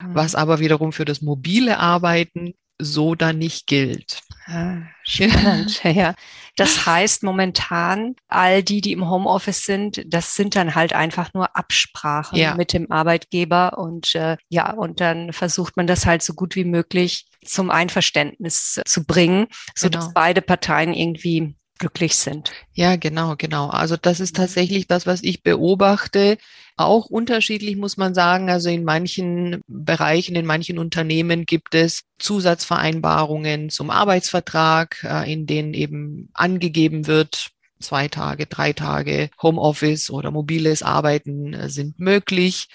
Was 0.00 0.32
mhm. 0.32 0.38
aber 0.38 0.60
wiederum 0.60 0.92
für 0.92 1.04
das 1.04 1.22
mobile 1.22 1.78
Arbeiten 1.78 2.54
so 2.80 3.14
dann 3.14 3.38
nicht 3.38 3.66
gilt. 3.66 4.20
Ah, 4.46 4.82
spannend, 5.02 5.82
ja. 5.84 6.14
Das 6.58 6.86
heißt 6.86 7.22
momentan, 7.22 8.16
all 8.26 8.64
die, 8.64 8.80
die 8.80 8.90
im 8.90 9.08
Homeoffice 9.08 9.64
sind, 9.64 10.02
das 10.06 10.34
sind 10.34 10.56
dann 10.56 10.74
halt 10.74 10.92
einfach 10.92 11.32
nur 11.32 11.56
Absprachen 11.56 12.36
ja. 12.36 12.56
mit 12.56 12.72
dem 12.72 12.90
Arbeitgeber 12.90 13.78
und 13.78 14.14
äh, 14.16 14.36
ja, 14.48 14.72
und 14.72 15.00
dann 15.00 15.32
versucht 15.32 15.76
man 15.76 15.86
das 15.86 16.04
halt 16.04 16.22
so 16.22 16.34
gut 16.34 16.56
wie 16.56 16.64
möglich 16.64 17.26
zum 17.44 17.70
Einverständnis 17.70 18.80
zu 18.84 19.04
bringen, 19.04 19.46
so 19.76 19.88
genau. 19.88 20.00
dass 20.00 20.12
beide 20.12 20.42
Parteien 20.42 20.94
irgendwie 20.94 21.54
glücklich 21.78 22.16
sind. 22.16 22.52
Ja, 22.74 22.96
genau, 22.96 23.36
genau. 23.36 23.68
Also 23.68 23.96
das 23.96 24.20
ist 24.20 24.36
tatsächlich 24.36 24.86
das, 24.86 25.06
was 25.06 25.22
ich 25.22 25.42
beobachte. 25.42 26.38
Auch 26.76 27.06
unterschiedlich 27.06 27.76
muss 27.76 27.96
man 27.96 28.14
sagen. 28.14 28.50
Also 28.50 28.68
in 28.68 28.84
manchen 28.84 29.60
Bereichen, 29.66 30.36
in 30.36 30.46
manchen 30.46 30.78
Unternehmen 30.78 31.44
gibt 31.46 31.74
es 31.74 32.02
Zusatzvereinbarungen 32.18 33.70
zum 33.70 33.90
Arbeitsvertrag, 33.90 35.04
äh, 35.04 35.32
in 35.32 35.46
denen 35.46 35.74
eben 35.74 36.30
angegeben 36.34 37.06
wird, 37.06 37.50
zwei 37.80 38.08
Tage, 38.08 38.46
drei 38.46 38.72
Tage 38.72 39.30
Homeoffice 39.42 40.10
oder 40.10 40.30
mobiles 40.30 40.82
Arbeiten 40.82 41.54
äh, 41.54 41.68
sind 41.68 41.98
möglich. 41.98 42.68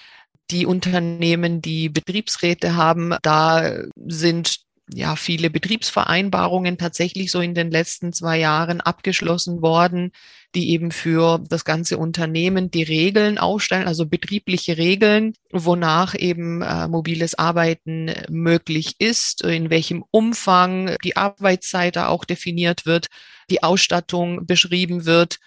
Die 0.51 0.65
Unternehmen, 0.65 1.61
die 1.61 1.89
Betriebsräte 1.89 2.75
haben, 2.75 3.15
da 3.21 3.73
sind 4.05 4.59
ja 4.91 5.15
viele 5.15 5.49
Betriebsvereinbarungen 5.49 6.77
tatsächlich 6.77 7.31
so 7.31 7.39
in 7.39 7.53
den 7.53 7.71
letzten 7.71 8.13
zwei 8.13 8.39
Jahren 8.39 8.81
abgeschlossen 8.81 9.61
worden, 9.61 10.11
die 10.55 10.71
eben 10.71 10.91
für 10.91 11.39
das 11.49 11.65
ganze 11.65 11.97
Unternehmen 11.97 12.69
die 12.69 12.83
Regeln 12.83 13.37
aufstellen, 13.37 13.87
also 13.87 14.05
betriebliche 14.05 14.77
Regeln, 14.77 15.33
wonach 15.51 16.15
eben 16.15 16.61
äh, 16.61 16.87
mobiles 16.87 17.35
Arbeiten 17.35 18.11
möglich 18.29 18.95
ist, 18.99 19.43
in 19.43 19.69
welchem 19.69 20.03
Umfang 20.11 20.95
die 21.03 21.17
Arbeitszeit 21.17 21.95
da 21.95 22.07
auch 22.07 22.25
definiert 22.25 22.85
wird, 22.85 23.07
die 23.49 23.63
Ausstattung 23.63 24.45
beschrieben 24.45 25.05
wird 25.05 25.39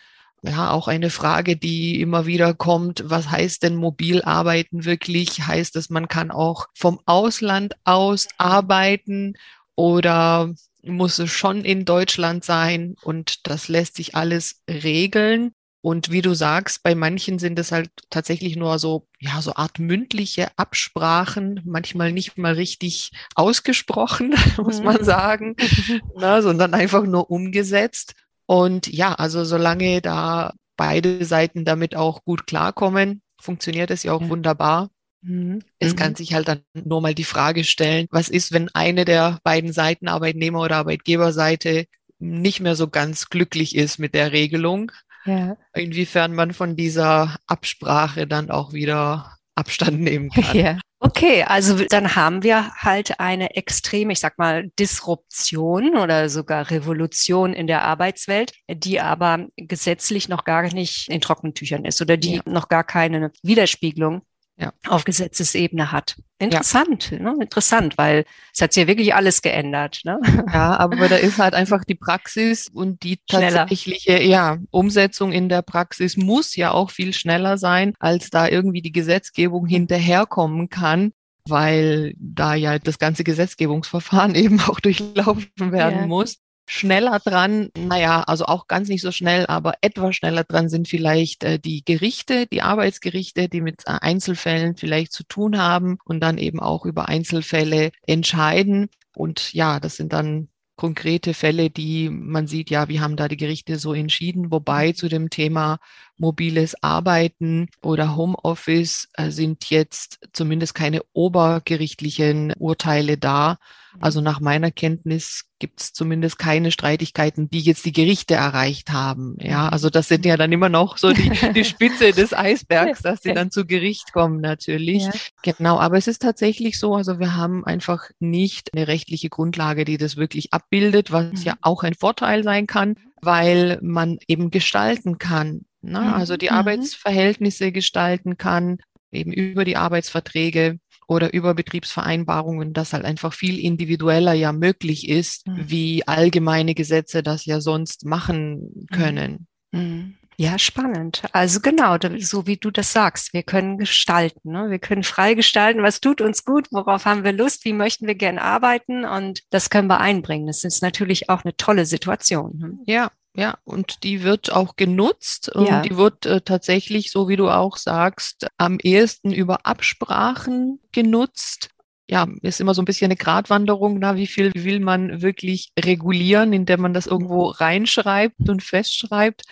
ja, 0.42 0.70
auch 0.70 0.88
eine 0.88 1.10
Frage, 1.10 1.56
die 1.56 2.00
immer 2.00 2.26
wieder 2.26 2.54
kommt. 2.54 3.02
Was 3.06 3.30
heißt 3.30 3.62
denn 3.62 3.76
mobil 3.76 4.22
arbeiten 4.22 4.84
wirklich? 4.84 5.46
Heißt 5.46 5.76
es, 5.76 5.90
man 5.90 6.08
kann 6.08 6.30
auch 6.30 6.66
vom 6.74 7.00
Ausland 7.06 7.74
aus 7.84 8.28
arbeiten 8.38 9.34
oder 9.74 10.52
muss 10.82 11.18
es 11.18 11.30
schon 11.30 11.64
in 11.64 11.84
Deutschland 11.84 12.44
sein? 12.44 12.96
Und 13.02 13.46
das 13.46 13.68
lässt 13.68 13.96
sich 13.96 14.14
alles 14.14 14.62
regeln. 14.68 15.52
Und 15.86 16.10
wie 16.10 16.20
du 16.20 16.34
sagst, 16.34 16.82
bei 16.82 16.96
manchen 16.96 17.38
sind 17.38 17.58
es 17.60 17.70
halt 17.70 17.90
tatsächlich 18.10 18.56
nur 18.56 18.80
so, 18.80 19.06
ja, 19.20 19.40
so 19.40 19.54
Art 19.54 19.78
mündliche 19.78 20.48
Absprachen, 20.56 21.60
manchmal 21.64 22.10
nicht 22.10 22.36
mal 22.36 22.54
richtig 22.54 23.12
ausgesprochen, 23.36 24.34
muss 24.56 24.82
man 24.82 24.96
mhm. 24.96 25.04
sagen, 25.04 25.56
na, 26.16 26.42
sondern 26.42 26.74
einfach 26.74 27.04
nur 27.04 27.30
umgesetzt. 27.30 28.14
Und 28.46 28.86
ja, 28.92 29.14
also 29.14 29.44
solange 29.44 30.00
da 30.00 30.54
beide 30.76 31.24
Seiten 31.24 31.64
damit 31.64 31.96
auch 31.96 32.24
gut 32.24 32.46
klarkommen, 32.46 33.22
funktioniert 33.40 33.90
es 33.90 34.02
ja 34.02 34.12
auch 34.12 34.22
ja. 34.22 34.28
wunderbar. 34.28 34.90
Mhm. 35.22 35.60
Es 35.78 35.92
mhm. 35.92 35.96
kann 35.96 36.14
sich 36.14 36.34
halt 36.34 36.48
dann 36.48 36.60
nur 36.72 37.00
mal 37.00 37.14
die 37.14 37.24
Frage 37.24 37.64
stellen, 37.64 38.06
was 38.10 38.28
ist, 38.28 38.52
wenn 38.52 38.68
eine 38.74 39.04
der 39.04 39.38
beiden 39.42 39.72
Seiten, 39.72 40.08
Arbeitnehmer- 40.08 40.62
oder 40.62 40.76
Arbeitgeberseite, 40.76 41.86
nicht 42.18 42.60
mehr 42.60 42.76
so 42.76 42.88
ganz 42.88 43.28
glücklich 43.28 43.74
ist 43.74 43.98
mit 43.98 44.14
der 44.14 44.32
Regelung? 44.32 44.92
Ja. 45.24 45.56
Inwiefern 45.74 46.34
man 46.34 46.52
von 46.52 46.76
dieser 46.76 47.36
Absprache 47.46 48.26
dann 48.26 48.50
auch 48.50 48.72
wieder 48.72 49.35
Abstand 49.56 50.00
nehmen 50.00 50.30
kann. 50.34 50.56
Ja. 50.56 50.78
Okay, 50.98 51.42
also 51.42 51.84
dann 51.84 52.16
haben 52.16 52.42
wir 52.42 52.70
halt 52.74 53.20
eine 53.20 53.54
extreme, 53.54 54.12
ich 54.12 54.20
sag 54.20 54.38
mal, 54.38 54.70
Disruption 54.78 55.96
oder 55.96 56.30
sogar 56.30 56.70
Revolution 56.70 57.52
in 57.52 57.66
der 57.66 57.82
Arbeitswelt, 57.82 58.52
die 58.68 59.00
aber 59.00 59.46
gesetzlich 59.56 60.28
noch 60.28 60.44
gar 60.44 60.62
nicht 60.62 61.08
in 61.10 61.20
trockenen 61.20 61.54
Tüchern 61.54 61.84
ist 61.84 62.00
oder 62.00 62.16
die 62.16 62.36
ja. 62.36 62.42
noch 62.46 62.68
gar 62.68 62.82
keine 62.82 63.30
Widerspiegelung 63.42 64.22
ja. 64.58 64.72
auf 64.88 65.04
Gesetzesebene 65.04 65.92
hat. 65.92 66.16
Interessant, 66.38 67.10
ja. 67.10 67.18
ne? 67.18 67.34
interessant, 67.40 67.96
weil 67.98 68.24
es 68.54 68.60
hat 68.60 68.72
sich 68.72 68.82
ja 68.82 68.86
wirklich 68.86 69.14
alles 69.14 69.42
geändert. 69.42 70.00
Ne? 70.04 70.20
Ja, 70.52 70.78
aber 70.78 71.08
da 71.08 71.16
ist 71.16 71.38
halt 71.38 71.54
einfach 71.54 71.84
die 71.84 71.94
Praxis 71.94 72.68
und 72.68 73.02
die 73.02 73.18
tatsächliche 73.26 74.22
ja, 74.22 74.58
Umsetzung 74.70 75.32
in 75.32 75.48
der 75.48 75.62
Praxis 75.62 76.16
muss 76.16 76.56
ja 76.56 76.70
auch 76.70 76.90
viel 76.90 77.12
schneller 77.12 77.58
sein, 77.58 77.94
als 77.98 78.30
da 78.30 78.48
irgendwie 78.48 78.82
die 78.82 78.92
Gesetzgebung 78.92 79.66
hinterherkommen 79.66 80.68
kann 80.68 81.12
weil 81.48 82.14
da 82.18 82.54
ja 82.54 82.80
das 82.80 82.98
ganze 82.98 83.22
Gesetzgebungsverfahren 83.22 84.34
eben 84.34 84.60
auch 84.60 84.80
durchlaufen 84.80 85.48
werden 85.58 86.00
ja. 86.00 86.06
muss. 86.06 86.38
Schneller 86.68 87.20
dran, 87.20 87.70
naja, 87.78 88.22
also 88.22 88.46
auch 88.46 88.66
ganz 88.66 88.88
nicht 88.88 89.02
so 89.02 89.12
schnell, 89.12 89.46
aber 89.46 89.74
etwas 89.82 90.16
schneller 90.16 90.42
dran 90.42 90.68
sind 90.68 90.88
vielleicht 90.88 91.44
äh, 91.44 91.58
die 91.60 91.84
Gerichte, 91.84 92.46
die 92.46 92.62
Arbeitsgerichte, 92.62 93.48
die 93.48 93.60
mit 93.60 93.82
äh, 93.86 93.98
Einzelfällen 94.00 94.76
vielleicht 94.76 95.12
zu 95.12 95.22
tun 95.24 95.58
haben 95.58 95.98
und 96.04 96.20
dann 96.20 96.38
eben 96.38 96.58
auch 96.58 96.84
über 96.84 97.08
Einzelfälle 97.08 97.92
entscheiden. 98.06 98.88
Und 99.14 99.52
ja, 99.54 99.78
das 99.78 99.96
sind 99.96 100.12
dann 100.12 100.48
konkrete 100.76 101.34
Fälle, 101.34 101.70
die 101.70 102.10
man 102.10 102.46
sieht, 102.46 102.70
ja, 102.70 102.88
wie 102.88 103.00
haben 103.00 103.16
da 103.16 103.28
die 103.28 103.38
Gerichte 103.38 103.78
so 103.78 103.94
entschieden. 103.94 104.50
Wobei 104.50 104.92
zu 104.92 105.08
dem 105.08 105.30
Thema 105.30 105.78
mobiles 106.18 106.82
Arbeiten 106.82 107.68
oder 107.82 108.16
Homeoffice 108.16 109.08
äh, 109.14 109.30
sind 109.30 109.70
jetzt 109.70 110.18
zumindest 110.32 110.74
keine 110.74 111.02
obergerichtlichen 111.12 112.52
Urteile 112.58 113.18
da. 113.18 113.58
Also 114.00 114.20
nach 114.20 114.40
meiner 114.40 114.70
Kenntnis 114.70 115.46
gibt 115.58 115.80
es 115.80 115.92
zumindest 115.92 116.38
keine 116.38 116.70
Streitigkeiten, 116.70 117.48
die 117.48 117.60
jetzt 117.60 117.84
die 117.86 117.92
Gerichte 117.92 118.34
erreicht 118.34 118.92
haben. 118.92 119.36
Ja, 119.40 119.64
mhm. 119.64 119.68
also 119.70 119.90
das 119.90 120.08
sind 120.08 120.26
ja 120.26 120.36
dann 120.36 120.52
immer 120.52 120.68
noch 120.68 120.98
so 120.98 121.12
die, 121.12 121.30
die 121.54 121.64
Spitze 121.64 122.12
des 122.12 122.34
Eisbergs, 122.34 123.00
dass 123.00 123.22
sie 123.22 123.32
dann 123.32 123.50
zu 123.50 123.66
Gericht 123.66 124.12
kommen 124.12 124.40
natürlich. 124.40 125.04
Ja. 125.04 125.12
Genau, 125.42 125.78
aber 125.78 125.96
es 125.96 126.08
ist 126.08 126.22
tatsächlich 126.22 126.78
so, 126.78 126.94
also 126.94 127.18
wir 127.18 127.36
haben 127.36 127.64
einfach 127.64 128.10
nicht 128.18 128.70
eine 128.74 128.86
rechtliche 128.86 129.30
Grundlage, 129.30 129.84
die 129.84 129.96
das 129.96 130.16
wirklich 130.16 130.52
abbildet, 130.52 131.10
was 131.10 131.32
mhm. 131.32 131.42
ja 131.42 131.54
auch 131.62 131.82
ein 131.82 131.94
Vorteil 131.94 132.42
sein 132.42 132.66
kann, 132.66 132.96
weil 133.22 133.78
man 133.82 134.18
eben 134.28 134.50
gestalten 134.50 135.18
kann. 135.18 135.64
Ne? 135.86 136.00
Mhm. 136.00 136.14
Also 136.14 136.36
die 136.36 136.50
mhm. 136.50 136.56
Arbeitsverhältnisse 136.56 137.72
gestalten 137.72 138.36
kann, 138.36 138.78
eben 139.12 139.32
über 139.32 139.64
die 139.64 139.76
Arbeitsverträge 139.76 140.78
oder 141.06 141.32
über 141.32 141.54
Betriebsvereinbarungen, 141.54 142.72
das 142.72 142.92
halt 142.92 143.04
einfach 143.04 143.32
viel 143.32 143.58
individueller 143.58 144.32
ja 144.32 144.52
möglich 144.52 145.08
ist, 145.08 145.46
mhm. 145.46 145.70
wie 145.70 146.06
allgemeine 146.06 146.74
Gesetze 146.74 147.22
das 147.22 147.46
ja 147.46 147.60
sonst 147.60 148.04
machen 148.04 148.58
mhm. 148.58 148.86
können. 148.86 149.46
Mhm. 149.72 150.14
Ja, 150.38 150.58
spannend. 150.58 151.22
Also 151.32 151.60
genau, 151.60 151.96
so 152.18 152.46
wie 152.46 152.58
du 152.58 152.70
das 152.70 152.92
sagst, 152.92 153.32
wir 153.32 153.42
können 153.42 153.78
gestalten, 153.78 154.52
ne? 154.52 154.68
wir 154.68 154.78
können 154.78 155.02
frei 155.02 155.32
gestalten, 155.32 155.82
was 155.82 156.02
tut 156.02 156.20
uns 156.20 156.44
gut, 156.44 156.68
worauf 156.72 157.06
haben 157.06 157.24
wir 157.24 157.32
Lust, 157.32 157.64
wie 157.64 157.72
möchten 157.72 158.06
wir 158.06 158.16
gern 158.16 158.38
arbeiten 158.38 159.06
und 159.06 159.40
das 159.48 159.70
können 159.70 159.88
wir 159.88 159.98
einbringen. 160.00 160.46
Das 160.46 160.62
ist 160.64 160.82
natürlich 160.82 161.30
auch 161.30 161.44
eine 161.44 161.56
tolle 161.56 161.86
Situation. 161.86 162.58
Ne? 162.58 162.78
Ja, 162.84 163.10
ja, 163.36 163.58
und 163.64 164.02
die 164.02 164.22
wird 164.22 164.50
auch 164.50 164.76
genutzt 164.76 165.50
und 165.54 165.68
ja. 165.68 165.82
die 165.82 165.96
wird 165.96 166.24
äh, 166.24 166.40
tatsächlich, 166.40 167.10
so 167.10 167.28
wie 167.28 167.36
du 167.36 167.50
auch 167.50 167.76
sagst, 167.76 168.46
am 168.56 168.78
ehesten 168.82 169.32
über 169.32 169.66
Absprachen 169.66 170.80
genutzt. 170.92 171.68
Ja, 172.08 172.26
ist 172.42 172.60
immer 172.60 172.72
so 172.72 172.82
ein 172.82 172.86
bisschen 172.86 173.06
eine 173.06 173.16
Gratwanderung, 173.16 173.98
na, 173.98 174.16
wie 174.16 174.26
viel 174.26 174.52
will 174.54 174.80
man 174.80 175.22
wirklich 175.22 175.70
regulieren, 175.78 176.52
indem 176.52 176.80
man 176.80 176.94
das 176.94 177.06
irgendwo 177.06 177.48
reinschreibt 177.48 178.48
und 178.48 178.62
festschreibt 178.62 179.42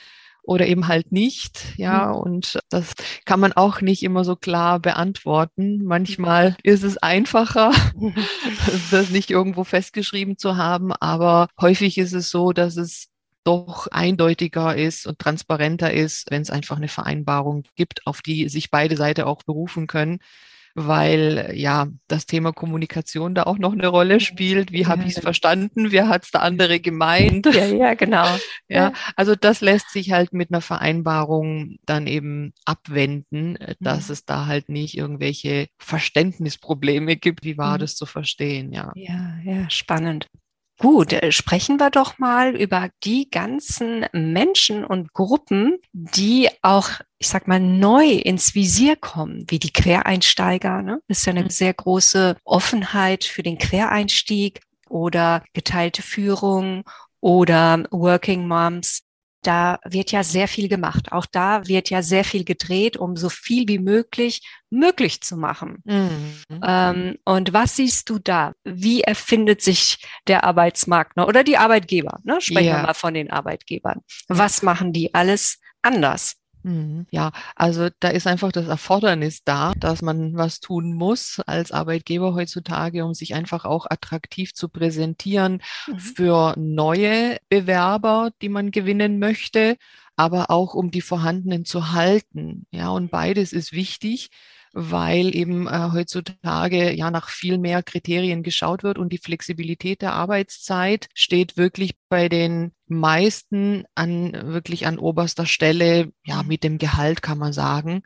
oder 0.45 0.67
eben 0.67 0.87
halt 0.87 1.11
nicht. 1.11 1.64
Ja, 1.76 2.07
mhm. 2.07 2.14
und 2.14 2.59
das 2.71 2.95
kann 3.25 3.41
man 3.41 3.53
auch 3.53 3.81
nicht 3.81 4.03
immer 4.03 4.25
so 4.25 4.37
klar 4.37 4.79
beantworten. 4.79 5.83
Manchmal 5.85 6.57
ist 6.62 6.85
es 6.85 6.97
einfacher, 6.99 7.73
das 8.91 9.11
nicht 9.11 9.31
irgendwo 9.31 9.64
festgeschrieben 9.64 10.38
zu 10.38 10.57
haben, 10.57 10.93
aber 10.93 11.49
häufig 11.61 11.99
ist 11.99 12.12
es 12.12 12.31
so, 12.31 12.53
dass 12.53 12.76
es 12.76 13.09
doch 13.45 13.87
eindeutiger 13.89 14.75
ist 14.75 15.07
und 15.07 15.19
transparenter 15.19 15.93
ist, 15.93 16.31
wenn 16.31 16.43
es 16.43 16.51
einfach 16.51 16.77
eine 16.77 16.89
Vereinbarung 16.89 17.65
gibt, 17.77 18.07
auf 18.07 18.23
die 18.23 18.49
sich 18.49 18.71
beide 18.71 18.97
Seiten 18.97 19.23
auch 19.23 19.43
berufen 19.43 19.87
können 19.87 20.21
weil 20.75 21.53
ja 21.55 21.87
das 22.09 22.27
Thema 22.27 22.53
Kommunikation 22.53 23.35
da 23.35 23.45
auch 23.45 23.59
noch 23.59 23.73
eine 23.73 23.87
Rolle 23.87 24.19
spielt. 24.19 24.73
Wie 24.73 24.87
habe 24.87 25.05
ich 25.05 25.17
es 25.17 25.23
verstanden? 25.23 25.93
Wer 25.93 26.09
hat 26.09 26.25
es 26.25 26.33
der 26.33 26.43
andere 26.43 26.81
gemeint? 26.81 27.47
Ja, 27.47 27.67
ja, 27.67 27.95
genau. 27.95 28.27
ja, 28.69 28.93
also 29.15 29.37
das 29.37 29.61
lässt 29.61 29.91
sich 29.91 30.11
halt 30.13 30.33
mit 30.33 30.51
einer 30.51 30.61
Vereinbarung 30.61 31.77
dann 31.87 32.07
eben 32.07 32.53
abwenden, 32.65 33.57
dass 33.79 34.09
mhm. 34.09 34.13
es 34.13 34.25
da 34.25 34.47
halt 34.47 34.69
nicht 34.69 34.97
irgendwelche 34.97 35.69
Verständnisprobleme 35.79 37.17
gibt. 37.17 37.45
Wie 37.45 37.57
war 37.57 37.77
mhm. 37.77 37.81
das 37.81 37.95
zu 37.95 38.07
verstehen? 38.07 38.73
Ja. 38.73 38.93
Ja, 38.97 39.39
ja, 39.45 39.71
spannend. 39.71 40.29
Gut, 40.78 41.12
äh, 41.12 41.31
sprechen 41.31 41.78
wir 41.78 41.90
doch 41.90 42.19
mal 42.19 42.57
über 42.57 42.90
die 43.04 43.31
ganzen 43.31 44.07
Menschen 44.12 44.85
und 44.85 45.12
Gruppen, 45.12 45.78
die 45.93 46.49
auch, 46.62 46.90
ich 47.19 47.28
sag 47.28 47.47
mal, 47.47 47.61
neu 47.61 48.07
ins 48.07 48.54
Visier 48.54 48.97
kommen, 48.97 49.45
wie 49.49 49.61
die 49.61 49.73
Quereinsteiger. 49.73 50.83
Ne? 50.83 51.00
Das 51.07 51.19
ist 51.19 51.26
ja 51.26 51.33
eine 51.33 51.45
mhm. 51.45 51.50
sehr 51.50 51.75
große 51.75 52.37
Offenheit 52.45 53.25
für 53.25 53.43
den 53.43 53.59
Quereinstieg 53.59 54.61
oder 54.88 55.45
geteilte 55.52 56.02
Führung 56.02 56.85
oder 57.21 57.85
Working 57.90 58.47
Moms 58.47 59.04
da 59.47 59.79
wird 59.85 60.13
ja 60.13 60.23
sehr 60.23 60.49
viel 60.49 60.69
gemacht. 60.69 61.13
Auch 61.13 61.27
da 61.27 61.67
wird 61.67 61.91
ja 61.91 62.03
sehr 62.03 62.25
viel 62.25 62.45
gedreht, 62.45 62.97
um 62.97 63.17
so 63.17 63.29
viel 63.29 63.69
wie 63.69 63.79
möglich 63.79 64.43
möglich 64.71 65.21
zu 65.21 65.37
machen. 65.37 65.83
Mhm. 65.85 66.61
Ähm, 66.63 67.19
und 67.25 67.53
was 67.53 67.77
siehst 67.77 68.11
du 68.11 68.19
da? 68.19 68.53
Wie 68.65 69.03
erfindet 69.03 69.63
sich 69.63 70.05
der 70.27 70.45
Arbeitsmarkt 70.45 71.17
noch? 71.17 71.29
oder 71.29 71.45
die 71.45 71.57
Arbeitgeber? 71.57 72.19
Ne? 72.25 72.41
Sprechen 72.41 72.69
ja. 72.69 72.79
wir 72.79 72.83
mal 72.83 72.95
von 72.95 73.15
den 73.15 73.31
Arbeitgebern. 73.31 74.01
Was 74.29 74.63
machen 74.63 74.93
die 74.93 75.15
alles 75.15 75.61
anders? 75.83 76.37
Mhm. 76.64 77.06
Ja, 77.11 77.30
also 77.56 77.90
da 78.00 78.09
ist 78.09 78.26
einfach 78.26 78.50
das 78.50 78.68
Erfordernis 78.68 79.44
da, 79.44 79.73
dass 79.78 80.00
man 80.00 80.35
was 80.35 80.61
tun 80.61 80.94
muss 80.94 81.40
als 81.47 81.73
Arbeitgeber 81.73 82.35
heutzutage, 82.35 83.04
um 83.04 83.12
sich 83.12 83.35
einfach 83.35 83.66
auch 83.66 83.87
attraktiv 83.90 84.54
zu 84.54 84.71
präsentieren 84.71 85.62
mhm. 85.87 85.99
für 85.99 86.54
neue 86.56 87.37
Bewerber, 87.50 88.30
die 88.40 88.49
man 88.49 88.71
gewinnen 88.71 89.18
möchte, 89.18 89.76
aber 90.16 90.50
auch 90.50 90.75
um 90.75 90.90
die 90.90 91.02
vorhandenen 91.02 91.66
zu 91.66 91.92
halten. 91.92 92.66
Ja, 92.71 92.88
und 92.88 93.11
beides 93.11 93.52
ist 93.52 93.73
wichtig 93.73 94.30
weil 94.76 95.35
eben 95.37 95.69
äh, 95.69 95.90
heutzutage 95.93 96.93
ja 96.93 97.12
nach 97.12 97.28
viel 97.28 97.59
mehr 97.59 97.85
Kriterien 97.85 98.43
geschaut 98.43 98.83
wird 98.83 98.99
und 98.99 99.12
die 99.12 99.19
Flexibilität 99.19 100.02
der 100.02 100.14
Arbeitszeit 100.14 101.09
steht 101.14 101.57
wirklich 101.57 101.95
bei 102.09 102.28
den 102.28 102.73
meisten 102.88 103.85
an 103.95 104.33
wirklich 104.52 104.88
an 104.88 104.99
oberster 104.99 105.47
Stelle, 105.47 106.12
ja, 106.26 106.43
mit 106.43 106.64
dem 106.64 106.78
Gehalt 106.78 107.23
kann 107.23 107.38
man 107.38 107.52
sagen. 107.52 108.02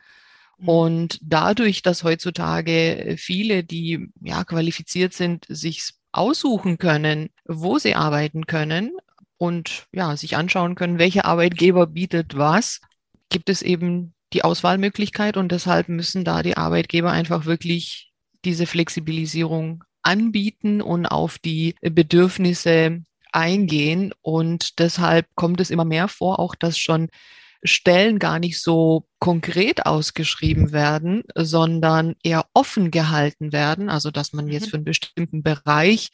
Mhm. 0.59 0.69
Und 0.69 1.19
dadurch, 1.23 1.81
dass 1.81 2.05
heutzutage 2.05 3.15
viele, 3.17 3.65
die 3.65 4.11
ja 4.21 4.45
qualifiziert 4.45 5.15
sind, 5.15 5.47
sich 5.49 5.95
aussuchen 6.13 6.77
können, 6.77 7.31
wo 7.47 7.79
sie 7.79 7.95
arbeiten 7.95 8.47
können 8.47 8.93
und 9.39 9.87
ja, 9.93 10.15
sich 10.19 10.37
anschauen 10.37 10.75
können, 10.75 10.99
welcher 10.99 11.25
Arbeitgeber 11.25 11.87
bietet 11.87 12.37
was, 12.37 12.83
gibt 13.31 13.49
es 13.49 13.63
eben 13.63 14.13
die 14.33 14.45
Auswahlmöglichkeit 14.45 15.37
und 15.37 15.53
deshalb 15.53 15.89
müssen 15.89 16.25
da 16.25 16.43
die 16.43 16.57
Arbeitgeber 16.57 17.11
einfach 17.11 17.47
wirklich 17.47 18.13
diese 18.45 18.67
Flexibilisierung 18.67 19.85
anbieten 20.03 20.81
und 20.81 21.07
auf 21.07 21.39
die 21.39 21.75
Bedürfnisse 21.81 23.03
eingehen. 23.33 24.13
Und 24.21 24.79
deshalb 24.79 25.27
kommt 25.35 25.61
es 25.61 25.71
immer 25.71 25.85
mehr 25.85 26.09
vor, 26.09 26.39
auch 26.39 26.55
dass 26.55 26.79
schon 26.79 27.09
Stellen 27.65 28.19
gar 28.19 28.39
nicht 28.39 28.61
so 28.63 29.07
konkret 29.19 29.87
ausgeschrieben 29.87 30.73
werden, 30.73 31.25
sondern 31.35 32.15
eher 32.23 32.47
offen 32.55 32.91
gehalten 32.91 33.53
werden. 33.53 33.89
Also 33.89 34.11
dass 34.11 34.33
man 34.33 34.49
jetzt 34.49 34.67
mhm. 34.67 34.71
für 34.71 34.77
einen 34.77 34.85
bestimmten 34.85 35.43
Bereich 35.43 36.11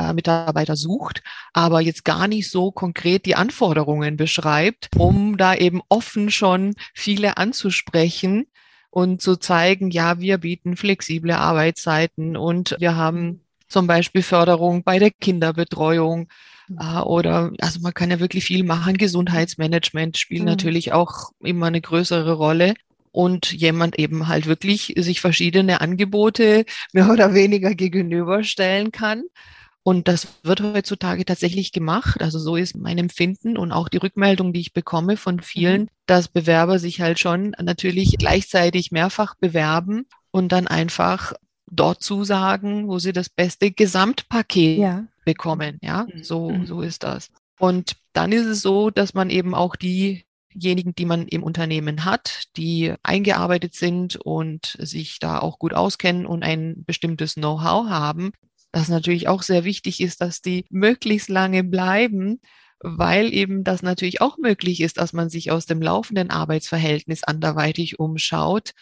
äh, 0.00 0.12
Mitarbeiter 0.12 0.76
sucht, 0.76 1.22
aber 1.52 1.80
jetzt 1.80 2.04
gar 2.04 2.28
nicht 2.28 2.50
so 2.50 2.70
konkret 2.70 3.26
die 3.26 3.36
Anforderungen 3.36 4.16
beschreibt, 4.16 4.88
um 4.96 5.36
da 5.36 5.54
eben 5.54 5.82
offen 5.88 6.30
schon 6.30 6.74
viele 6.94 7.36
anzusprechen 7.36 8.46
und 8.90 9.22
zu 9.22 9.36
zeigen, 9.36 9.90
ja, 9.90 10.20
wir 10.20 10.38
bieten 10.38 10.76
flexible 10.76 11.32
Arbeitszeiten 11.32 12.36
und 12.36 12.76
wir 12.78 12.96
haben 12.96 13.40
zum 13.68 13.86
Beispiel 13.86 14.22
Förderung 14.22 14.82
bei 14.82 14.98
der 14.98 15.10
Kinderbetreuung 15.10 16.28
äh, 16.78 16.98
oder 16.98 17.52
also 17.60 17.80
man 17.80 17.94
kann 17.94 18.10
ja 18.10 18.20
wirklich 18.20 18.44
viel 18.44 18.64
machen. 18.64 18.96
Gesundheitsmanagement 18.96 20.18
spielt 20.18 20.42
mhm. 20.42 20.48
natürlich 20.48 20.92
auch 20.92 21.30
immer 21.40 21.66
eine 21.66 21.80
größere 21.80 22.32
Rolle 22.32 22.74
und 23.12 23.52
jemand 23.52 23.98
eben 23.98 24.28
halt 24.28 24.46
wirklich 24.46 24.94
sich 24.96 25.20
verschiedene 25.20 25.80
Angebote 25.80 26.64
mehr 26.92 27.10
oder 27.10 27.34
weniger 27.34 27.74
gegenüberstellen 27.74 28.92
kann. 28.92 29.22
Und 29.82 30.08
das 30.08 30.28
wird 30.42 30.60
heutzutage 30.60 31.24
tatsächlich 31.24 31.72
gemacht. 31.72 32.20
Also 32.20 32.38
so 32.38 32.56
ist 32.56 32.76
mein 32.76 32.98
Empfinden 32.98 33.56
und 33.56 33.72
auch 33.72 33.88
die 33.88 33.96
Rückmeldung, 33.96 34.52
die 34.52 34.60
ich 34.60 34.72
bekomme 34.74 35.16
von 35.16 35.40
vielen, 35.40 35.82
mhm. 35.82 35.88
dass 36.06 36.28
Bewerber 36.28 36.78
sich 36.78 37.00
halt 37.00 37.18
schon 37.18 37.54
natürlich 37.60 38.16
gleichzeitig 38.18 38.92
mehrfach 38.92 39.36
bewerben 39.36 40.06
und 40.30 40.52
dann 40.52 40.66
einfach 40.66 41.32
dort 41.70 42.02
zusagen, 42.02 42.88
wo 42.88 42.98
sie 42.98 43.12
das 43.12 43.28
beste 43.28 43.70
Gesamtpaket 43.70 44.78
ja. 44.78 45.04
bekommen. 45.24 45.78
Ja, 45.80 46.06
mhm. 46.12 46.24
so, 46.24 46.50
mhm. 46.50 46.66
so 46.66 46.82
ist 46.82 47.02
das. 47.02 47.30
Und 47.58 47.96
dann 48.12 48.32
ist 48.32 48.46
es 48.46 48.62
so, 48.62 48.90
dass 48.90 49.14
man 49.14 49.30
eben 49.30 49.54
auch 49.54 49.76
diejenigen, 49.76 50.94
die 50.94 51.04
man 51.04 51.26
im 51.28 51.42
Unternehmen 51.42 52.04
hat, 52.04 52.44
die 52.56 52.94
eingearbeitet 53.02 53.74
sind 53.74 54.16
und 54.16 54.76
sich 54.78 55.20
da 55.20 55.38
auch 55.38 55.58
gut 55.58 55.72
auskennen 55.72 56.26
und 56.26 56.42
ein 56.42 56.84
bestimmtes 56.84 57.34
Know-how 57.34 57.88
haben, 57.88 58.32
das 58.72 58.88
natürlich 58.88 59.28
auch 59.28 59.42
sehr 59.42 59.64
wichtig 59.64 60.00
ist, 60.00 60.20
dass 60.20 60.42
die 60.42 60.64
möglichst 60.70 61.28
lange 61.28 61.64
bleiben, 61.64 62.40
weil 62.80 63.32
eben 63.32 63.64
das 63.64 63.82
natürlich 63.82 64.20
auch 64.20 64.38
möglich 64.38 64.80
ist, 64.80 64.98
dass 64.98 65.12
man 65.12 65.28
sich 65.28 65.50
aus 65.50 65.66
dem 65.66 65.82
laufenden 65.82 66.30
Arbeitsverhältnis 66.30 67.24
anderweitig 67.24 67.98
umschaut. 67.98 68.72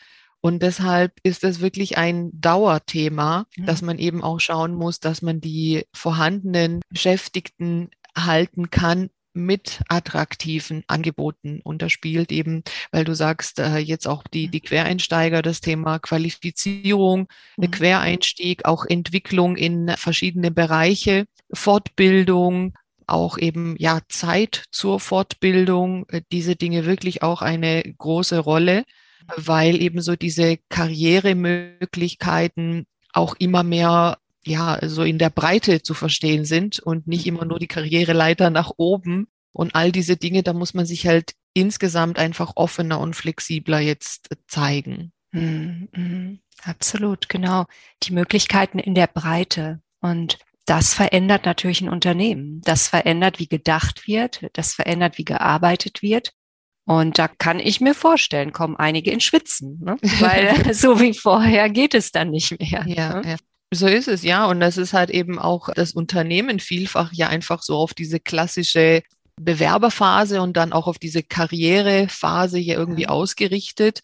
Und 0.41 0.63
deshalb 0.63 1.15
ist 1.25 1.43
es 1.43 1.61
wirklich 1.61 1.99
ein 1.99 2.31
Dauerthema, 2.33 3.47
mhm. 3.57 3.67
dass 3.67 3.83
man 3.83 3.99
eben 3.99 4.23
auch 4.23 4.39
schauen 4.39 4.75
muss, 4.75 5.01
dass 5.01 5.21
man 5.21 5.41
die 5.41 5.85
vorhandenen 5.93 6.81
Beschäftigten 6.91 7.91
halten 8.17 8.71
kann, 8.71 9.11
mit 9.39 9.81
attraktiven 9.89 10.85
Angeboten. 10.87 11.61
Und 11.63 11.81
da 11.81 11.89
spielt 11.89 12.33
eben, 12.33 12.63
weil 12.91 13.05
du 13.05 13.15
sagst, 13.15 13.59
äh, 13.59 13.79
jetzt 13.79 14.07
auch 14.07 14.25
die, 14.25 14.49
die 14.49 14.61
Quereinsteiger, 14.61 15.41
das 15.41 15.61
Thema 15.61 15.99
Qualifizierung, 15.99 17.29
mhm. 17.57 17.71
Quereinstieg, 17.71 18.65
auch 18.65 18.85
Entwicklung 18.85 19.57
in 19.57 19.89
verschiedene 19.97 20.51
Bereiche, 20.51 21.27
Fortbildung, 21.53 22.77
auch 23.07 23.39
eben 23.39 23.75
ja 23.79 24.01
Zeit 24.09 24.65
zur 24.71 25.01
Fortbildung, 25.01 26.07
äh, 26.11 26.21
diese 26.31 26.57
Dinge 26.57 26.85
wirklich 26.85 27.23
auch 27.23 27.41
eine 27.41 27.83
große 27.83 28.39
Rolle, 28.39 28.85
weil 29.37 29.81
eben 29.81 30.03
so 30.03 30.17
diese 30.17 30.59
Karrieremöglichkeiten 30.69 32.87
auch 33.13 33.35
immer 33.39 33.63
mehr 33.63 34.19
ja, 34.49 34.79
so 34.83 35.03
in 35.03 35.19
der 35.19 35.31
Breite 35.31 35.83
zu 35.83 35.95
verstehen 35.95 36.45
sind 36.45 36.81
und 36.81 37.07
nicht 37.07 37.27
immer 37.27 37.45
nur 37.45 37.59
die 37.59 37.67
Karriereleiter 37.67 38.51
nach 38.51 38.73
oben. 38.77 39.29
Und 39.59 39.75
all 39.75 39.91
diese 39.91 40.17
Dinge, 40.17 40.45
da 40.45 40.53
muss 40.53 40.73
man 40.73 40.87
sich 40.87 41.09
halt 41.09 41.33
insgesamt 41.53 42.21
einfach 42.21 42.53
offener 42.55 43.01
und 43.01 43.17
flexibler 43.17 43.81
jetzt 43.81 44.29
zeigen. 44.47 45.11
Mhm, 45.33 45.89
mhm. 45.93 46.39
Absolut, 46.63 47.29
genau. 47.29 47.65
Die 48.05 48.13
Möglichkeiten 48.13 48.79
in 48.79 48.95
der 48.95 49.09
Breite. 49.09 49.81
Und 50.01 50.39
das 50.65 50.95
verändert 50.95 51.45
natürlich 51.45 51.81
ein 51.81 51.89
Unternehmen. 51.89 52.61
Das 52.63 52.87
verändert, 52.87 53.41
wie 53.41 53.49
gedacht 53.49 54.07
wird. 54.07 54.49
Das 54.53 54.75
verändert, 54.75 55.19
wie 55.19 55.25
gearbeitet 55.25 56.03
wird. 56.03 56.35
Und 56.85 57.19
da 57.19 57.27
kann 57.27 57.59
ich 57.59 57.81
mir 57.81 57.95
vorstellen, 57.95 58.53
kommen 58.53 58.77
einige 58.77 59.11
in 59.11 59.21
Schwitzen, 59.21 59.81
ne? 59.83 59.97
weil 60.21 60.73
so 60.73 61.01
wie 61.01 61.15
vorher 61.15 61.69
geht 61.69 61.95
es 61.95 62.13
dann 62.13 62.31
nicht 62.31 62.57
mehr. 62.61 62.85
Ja, 62.87 63.21
ne? 63.21 63.31
ja. 63.31 63.37
So 63.75 63.89
ist 63.89 64.07
es, 64.07 64.23
ja. 64.23 64.47
Und 64.47 64.61
das 64.61 64.77
ist 64.77 64.93
halt 64.93 65.11
eben 65.11 65.41
auch 65.41 65.69
das 65.75 65.95
Unternehmen 65.95 66.61
vielfach 66.61 67.13
ja 67.13 67.29
einfach 67.29 67.61
so 67.63 67.75
auf 67.75 67.93
diese 67.93 68.21
klassische 68.21 69.03
Bewerberphase 69.39 70.43
und 70.43 70.57
dann 70.57 70.73
auch 70.73 70.87
auf 70.87 70.99
diese 70.99 71.23
Karrierephase 71.23 72.59
hier 72.59 72.77
irgendwie 72.77 73.03
ja. 73.03 73.09
ausgerichtet. 73.09 74.01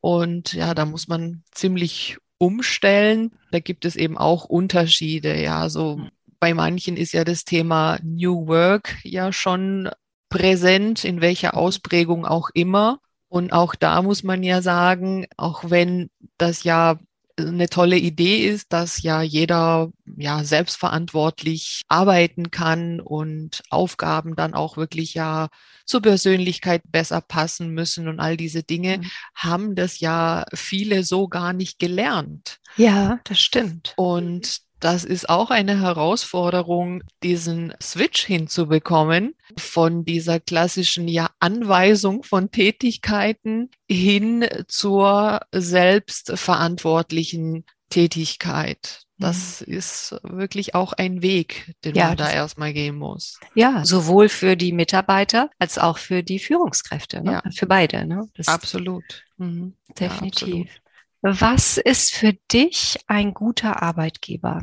Und 0.00 0.52
ja, 0.52 0.74
da 0.74 0.84
muss 0.84 1.08
man 1.08 1.42
ziemlich 1.50 2.18
umstellen. 2.38 3.32
Da 3.50 3.60
gibt 3.60 3.84
es 3.84 3.96
eben 3.96 4.18
auch 4.18 4.44
Unterschiede. 4.44 5.40
Ja, 5.40 5.68
so 5.68 6.00
bei 6.38 6.54
manchen 6.54 6.96
ist 6.96 7.12
ja 7.12 7.24
das 7.24 7.44
Thema 7.44 7.98
New 8.02 8.46
Work 8.46 8.96
ja 9.02 9.32
schon 9.32 9.90
präsent, 10.28 11.04
in 11.04 11.20
welcher 11.20 11.56
Ausprägung 11.56 12.26
auch 12.26 12.50
immer. 12.54 13.00
Und 13.28 13.52
auch 13.52 13.74
da 13.74 14.02
muss 14.02 14.22
man 14.22 14.42
ja 14.42 14.62
sagen, 14.62 15.26
auch 15.36 15.70
wenn 15.70 16.10
das 16.38 16.62
ja 16.64 16.98
eine 17.38 17.68
tolle 17.68 17.98
Idee 17.98 18.48
ist, 18.48 18.72
dass 18.72 19.02
ja 19.02 19.20
jeder 19.22 19.90
ja 20.16 20.44
selbstverantwortlich 20.44 21.82
arbeiten 21.88 22.50
kann 22.50 23.00
und 23.00 23.62
Aufgaben 23.70 24.36
dann 24.36 24.54
auch 24.54 24.76
wirklich 24.76 25.14
ja 25.14 25.48
zur 25.84 26.02
Persönlichkeit 26.02 26.82
besser 26.86 27.20
passen 27.20 27.70
müssen 27.70 28.08
und 28.08 28.20
all 28.20 28.36
diese 28.36 28.62
Dinge, 28.62 28.98
mhm. 28.98 29.10
haben 29.34 29.74
das 29.74 30.00
ja 30.00 30.44
viele 30.54 31.04
so 31.04 31.28
gar 31.28 31.52
nicht 31.52 31.78
gelernt. 31.78 32.58
Ja, 32.76 33.20
das 33.24 33.38
stimmt. 33.38 33.92
Und 33.96 34.65
das 34.80 35.04
ist 35.04 35.28
auch 35.28 35.50
eine 35.50 35.80
Herausforderung, 35.80 37.02
diesen 37.22 37.74
Switch 37.82 38.24
hinzubekommen 38.24 39.34
von 39.56 40.04
dieser 40.04 40.40
klassischen 40.40 41.08
ja 41.08 41.30
Anweisung 41.40 42.22
von 42.22 42.50
Tätigkeiten 42.50 43.70
hin 43.88 44.46
zur 44.68 45.40
selbstverantwortlichen 45.52 47.64
Tätigkeit. 47.88 49.06
Das 49.18 49.64
mhm. 49.66 49.74
ist 49.74 50.14
wirklich 50.22 50.74
auch 50.74 50.92
ein 50.92 51.22
Weg, 51.22 51.74
den 51.84 51.94
ja, 51.94 52.08
man 52.08 52.18
da 52.18 52.30
erstmal 52.30 52.74
gehen 52.74 52.96
muss. 52.96 53.40
Ja, 53.54 53.84
sowohl 53.84 54.28
für 54.28 54.56
die 54.56 54.72
Mitarbeiter 54.72 55.50
als 55.58 55.78
auch 55.78 55.98
für 55.98 56.22
die 56.22 56.38
Führungskräfte, 56.38 57.22
ne? 57.22 57.32
ja. 57.32 57.42
für 57.54 57.66
beide. 57.66 58.06
Ne? 58.06 58.28
Das 58.34 58.48
absolut. 58.48 59.24
Mhm. 59.38 59.74
Definitiv. 59.98 60.48
Ja, 60.48 60.60
absolut. 60.60 60.85
Was 61.28 61.76
ist 61.76 62.14
für 62.14 62.34
dich 62.52 62.98
ein 63.08 63.34
guter 63.34 63.82
Arbeitgeber? 63.82 64.62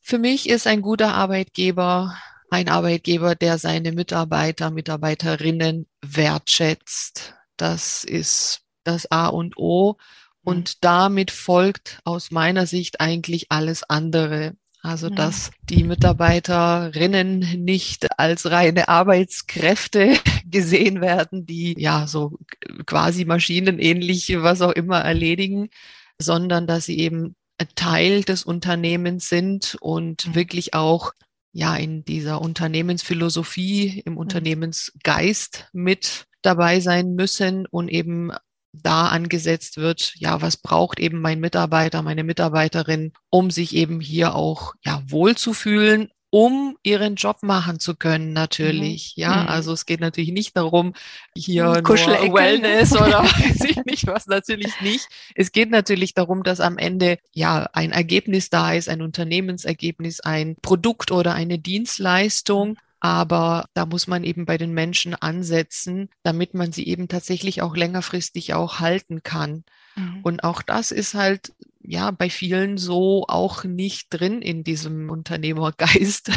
Für 0.00 0.18
mich 0.18 0.48
ist 0.48 0.68
ein 0.68 0.80
guter 0.80 1.14
Arbeitgeber 1.14 2.16
ein 2.52 2.68
Arbeitgeber, 2.68 3.34
der 3.34 3.58
seine 3.58 3.92
Mitarbeiter, 3.92 4.70
Mitarbeiterinnen 4.70 5.86
wertschätzt. 6.02 7.34
Das 7.56 8.04
ist 8.04 8.60
das 8.84 9.10
A 9.10 9.28
und 9.28 9.56
O. 9.56 9.96
Und 10.44 10.68
mhm. 10.68 10.78
damit 10.82 11.30
folgt 11.30 12.00
aus 12.04 12.30
meiner 12.30 12.66
Sicht 12.66 13.00
eigentlich 13.00 13.50
alles 13.50 13.82
andere. 13.84 14.54
Also, 14.84 15.08
dass 15.10 15.52
die 15.62 15.84
Mitarbeiterinnen 15.84 17.38
nicht 17.64 18.18
als 18.18 18.50
reine 18.50 18.88
Arbeitskräfte 18.88 20.18
gesehen 20.44 21.00
werden, 21.00 21.46
die 21.46 21.80
ja 21.80 22.08
so 22.08 22.36
quasi 22.84 23.24
maschinenähnlich 23.24 24.34
was 24.42 24.60
auch 24.60 24.72
immer 24.72 24.98
erledigen, 24.98 25.70
sondern 26.18 26.66
dass 26.66 26.86
sie 26.86 26.98
eben 26.98 27.36
Teil 27.76 28.24
des 28.24 28.42
Unternehmens 28.44 29.28
sind 29.28 29.76
und 29.80 30.34
wirklich 30.34 30.74
auch 30.74 31.12
ja 31.52 31.76
in 31.76 32.04
dieser 32.04 32.40
Unternehmensphilosophie, 32.40 34.02
im. 34.04 34.16
Unternehmensgeist 34.16 35.68
mit 35.72 36.26
dabei 36.42 36.80
sein 36.80 37.14
müssen 37.14 37.66
und 37.66 37.88
eben 37.88 38.32
da 38.72 39.08
angesetzt 39.08 39.76
wird, 39.76 40.14
ja, 40.16 40.40
was 40.40 40.56
braucht 40.56 40.98
eben 40.98 41.20
mein 41.20 41.40
Mitarbeiter, 41.40 42.02
meine 42.02 42.24
Mitarbeiterin, 42.24 43.12
um 43.30 43.50
sich 43.50 43.74
eben 43.76 44.00
hier 44.00 44.34
auch 44.34 44.74
ja 44.82 45.02
wohlzufühlen, 45.08 46.10
um 46.34 46.78
ihren 46.82 47.16
Job 47.16 47.42
machen 47.42 47.78
zu 47.78 47.94
können, 47.94 48.32
natürlich. 48.32 49.14
Mhm. 49.16 49.20
Ja, 49.20 49.42
mhm. 49.42 49.48
also 49.48 49.74
es 49.74 49.84
geht 49.84 50.00
natürlich 50.00 50.32
nicht 50.32 50.56
darum, 50.56 50.94
hier 51.36 51.64
nur 51.64 51.82
Wellness 51.84 52.92
oder 52.96 53.22
weiß 53.22 53.64
ich 53.64 53.84
nicht 53.84 54.06
was, 54.06 54.26
natürlich 54.26 54.80
nicht. 54.80 55.06
Es 55.34 55.52
geht 55.52 55.70
natürlich 55.70 56.14
darum, 56.14 56.42
dass 56.42 56.60
am 56.60 56.78
Ende 56.78 57.18
ja 57.32 57.68
ein 57.74 57.92
Ergebnis 57.92 58.48
da 58.48 58.72
ist, 58.72 58.88
ein 58.88 59.02
Unternehmensergebnis, 59.02 60.20
ein 60.20 60.56
Produkt 60.62 61.12
oder 61.12 61.34
eine 61.34 61.58
Dienstleistung. 61.58 62.78
Aber 63.04 63.66
da 63.74 63.84
muss 63.84 64.06
man 64.06 64.22
eben 64.22 64.46
bei 64.46 64.56
den 64.56 64.72
Menschen 64.72 65.16
ansetzen, 65.16 66.08
damit 66.22 66.54
man 66.54 66.70
sie 66.70 66.86
eben 66.86 67.08
tatsächlich 67.08 67.60
auch 67.60 67.74
längerfristig 67.74 68.54
auch 68.54 68.78
halten 68.78 69.24
kann. 69.24 69.64
Mhm. 69.96 70.20
Und 70.22 70.44
auch 70.44 70.62
das 70.62 70.92
ist 70.92 71.14
halt 71.14 71.52
ja 71.80 72.12
bei 72.12 72.30
vielen 72.30 72.78
so 72.78 73.24
auch 73.26 73.64
nicht 73.64 74.06
drin 74.10 74.40
in 74.40 74.62
diesem 74.62 75.10
Unternehmergeist, 75.10 76.30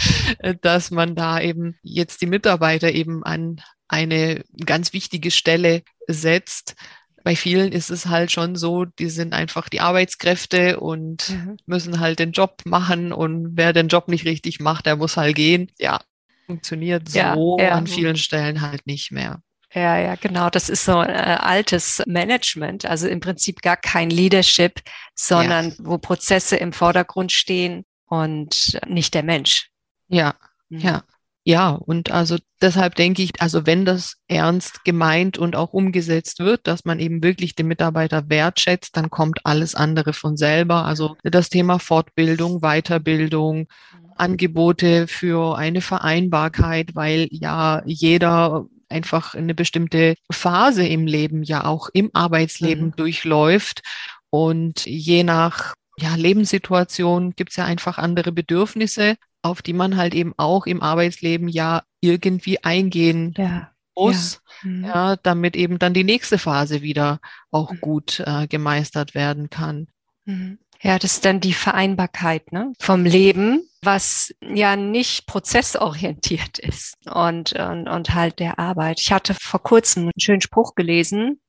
dass 0.60 0.90
man 0.90 1.14
da 1.14 1.40
eben 1.40 1.78
jetzt 1.82 2.20
die 2.20 2.26
Mitarbeiter 2.26 2.92
eben 2.92 3.24
an 3.24 3.62
eine 3.88 4.44
ganz 4.66 4.92
wichtige 4.92 5.30
Stelle 5.30 5.82
setzt. 6.08 6.74
Bei 7.24 7.36
vielen 7.36 7.72
ist 7.72 7.90
es 7.90 8.06
halt 8.06 8.32
schon 8.32 8.56
so, 8.56 8.84
die 8.84 9.08
sind 9.08 9.32
einfach 9.32 9.68
die 9.68 9.80
Arbeitskräfte 9.80 10.80
und 10.80 11.30
mhm. 11.30 11.56
müssen 11.66 12.00
halt 12.00 12.18
den 12.18 12.32
Job 12.32 12.62
machen 12.64 13.12
und 13.12 13.56
wer 13.56 13.72
den 13.72 13.88
Job 13.88 14.08
nicht 14.08 14.24
richtig 14.24 14.60
macht, 14.60 14.86
der 14.86 14.96
muss 14.96 15.16
halt 15.16 15.36
gehen. 15.36 15.70
Ja, 15.78 16.00
funktioniert 16.46 17.08
so 17.08 17.18
ja, 17.18 17.36
ja. 17.58 17.70
an 17.72 17.86
vielen 17.86 18.16
Stellen 18.16 18.60
halt 18.60 18.86
nicht 18.86 19.10
mehr. 19.10 19.40
Ja, 19.74 19.98
ja, 19.98 20.16
genau. 20.16 20.50
Das 20.50 20.68
ist 20.68 20.84
so 20.84 21.00
äh, 21.00 21.06
altes 21.06 22.02
Management, 22.06 22.84
also 22.84 23.08
im 23.08 23.20
Prinzip 23.20 23.62
gar 23.62 23.78
kein 23.78 24.10
Leadership, 24.10 24.82
sondern 25.14 25.70
ja. 25.70 25.74
wo 25.78 25.96
Prozesse 25.96 26.56
im 26.56 26.74
Vordergrund 26.74 27.32
stehen 27.32 27.86
und 28.04 28.78
nicht 28.86 29.14
der 29.14 29.22
Mensch. 29.22 29.70
Ja, 30.08 30.34
mhm. 30.68 30.80
ja. 30.80 31.02
Ja, 31.44 31.70
und 31.70 32.12
also 32.12 32.36
deshalb 32.60 32.94
denke 32.94 33.22
ich, 33.22 33.32
also 33.40 33.66
wenn 33.66 33.84
das 33.84 34.14
ernst 34.28 34.84
gemeint 34.84 35.38
und 35.38 35.56
auch 35.56 35.72
umgesetzt 35.72 36.38
wird, 36.38 36.68
dass 36.68 36.84
man 36.84 37.00
eben 37.00 37.22
wirklich 37.22 37.56
den 37.56 37.66
Mitarbeiter 37.66 38.28
wertschätzt, 38.28 38.96
dann 38.96 39.10
kommt 39.10 39.40
alles 39.44 39.74
andere 39.74 40.12
von 40.12 40.36
selber. 40.36 40.84
Also 40.84 41.16
das 41.24 41.48
Thema 41.48 41.80
Fortbildung, 41.80 42.60
Weiterbildung, 42.60 43.58
mhm. 43.58 44.12
Angebote 44.16 45.08
für 45.08 45.58
eine 45.58 45.80
Vereinbarkeit, 45.80 46.94
weil 46.94 47.26
ja 47.32 47.82
jeder 47.86 48.66
einfach 48.88 49.34
eine 49.34 49.54
bestimmte 49.54 50.14
Phase 50.30 50.86
im 50.86 51.06
Leben, 51.06 51.42
ja 51.42 51.64
auch 51.64 51.88
im 51.92 52.10
Arbeitsleben 52.12 52.86
mhm. 52.86 52.96
durchläuft. 52.96 53.82
Und 54.30 54.86
je 54.86 55.24
nach 55.24 55.74
ja, 55.98 56.14
Lebenssituation 56.14 57.32
gibt 57.32 57.50
es 57.50 57.56
ja 57.56 57.64
einfach 57.64 57.98
andere 57.98 58.30
Bedürfnisse, 58.30 59.16
auf 59.42 59.62
die 59.62 59.72
man 59.72 59.96
halt 59.96 60.14
eben 60.14 60.32
auch 60.36 60.66
im 60.66 60.82
Arbeitsleben 60.82 61.48
ja 61.48 61.82
irgendwie 62.00 62.62
eingehen 62.62 63.34
ja. 63.36 63.70
muss, 63.96 64.40
ja. 64.62 64.70
Mhm. 64.70 64.84
ja. 64.84 65.16
damit 65.16 65.56
eben 65.56 65.78
dann 65.78 65.94
die 65.94 66.04
nächste 66.04 66.38
Phase 66.38 66.82
wieder 66.82 67.20
auch 67.50 67.72
mhm. 67.72 67.80
gut 67.80 68.22
äh, 68.24 68.46
gemeistert 68.46 69.14
werden 69.14 69.50
kann. 69.50 69.88
Mhm. 70.24 70.58
Ja, 70.80 70.98
das 70.98 71.14
ist 71.14 71.24
dann 71.24 71.40
die 71.40 71.52
Vereinbarkeit 71.52 72.50
ne, 72.50 72.72
vom 72.80 73.04
Leben, 73.04 73.62
was 73.82 74.34
ja 74.40 74.74
nicht 74.74 75.26
prozessorientiert 75.26 76.58
ist 76.58 76.96
und, 77.06 77.52
und, 77.52 77.88
und 77.88 78.14
halt 78.14 78.40
der 78.40 78.58
Arbeit. 78.58 79.00
Ich 79.00 79.12
hatte 79.12 79.34
vor 79.34 79.62
kurzem 79.62 80.04
einen 80.04 80.20
schönen 80.20 80.40
Spruch 80.40 80.74
gelesen. 80.74 81.40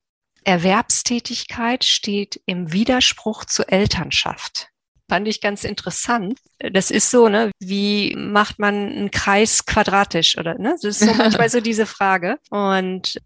Erwerbstätigkeit 0.44 1.84
steht 1.84 2.40
im 2.46 2.72
Widerspruch 2.72 3.44
zur 3.44 3.72
Elternschaft. 3.72 4.68
Fand 5.08 5.28
ich 5.28 5.40
ganz 5.40 5.64
interessant. 5.64 6.38
Das 6.58 6.90
ist 6.90 7.10
so, 7.10 7.28
ne, 7.28 7.50
wie 7.60 8.14
macht 8.16 8.58
man 8.58 8.74
einen 8.74 9.10
Kreis 9.10 9.66
quadratisch 9.66 10.38
oder 10.38 10.58
ne? 10.58 10.76
Das 10.80 10.84
ist 10.84 11.00
so 11.00 11.14
manchmal 11.18 11.50
so 11.50 11.60
diese 11.60 11.86
Frage. 11.86 12.38
Und 12.50 13.20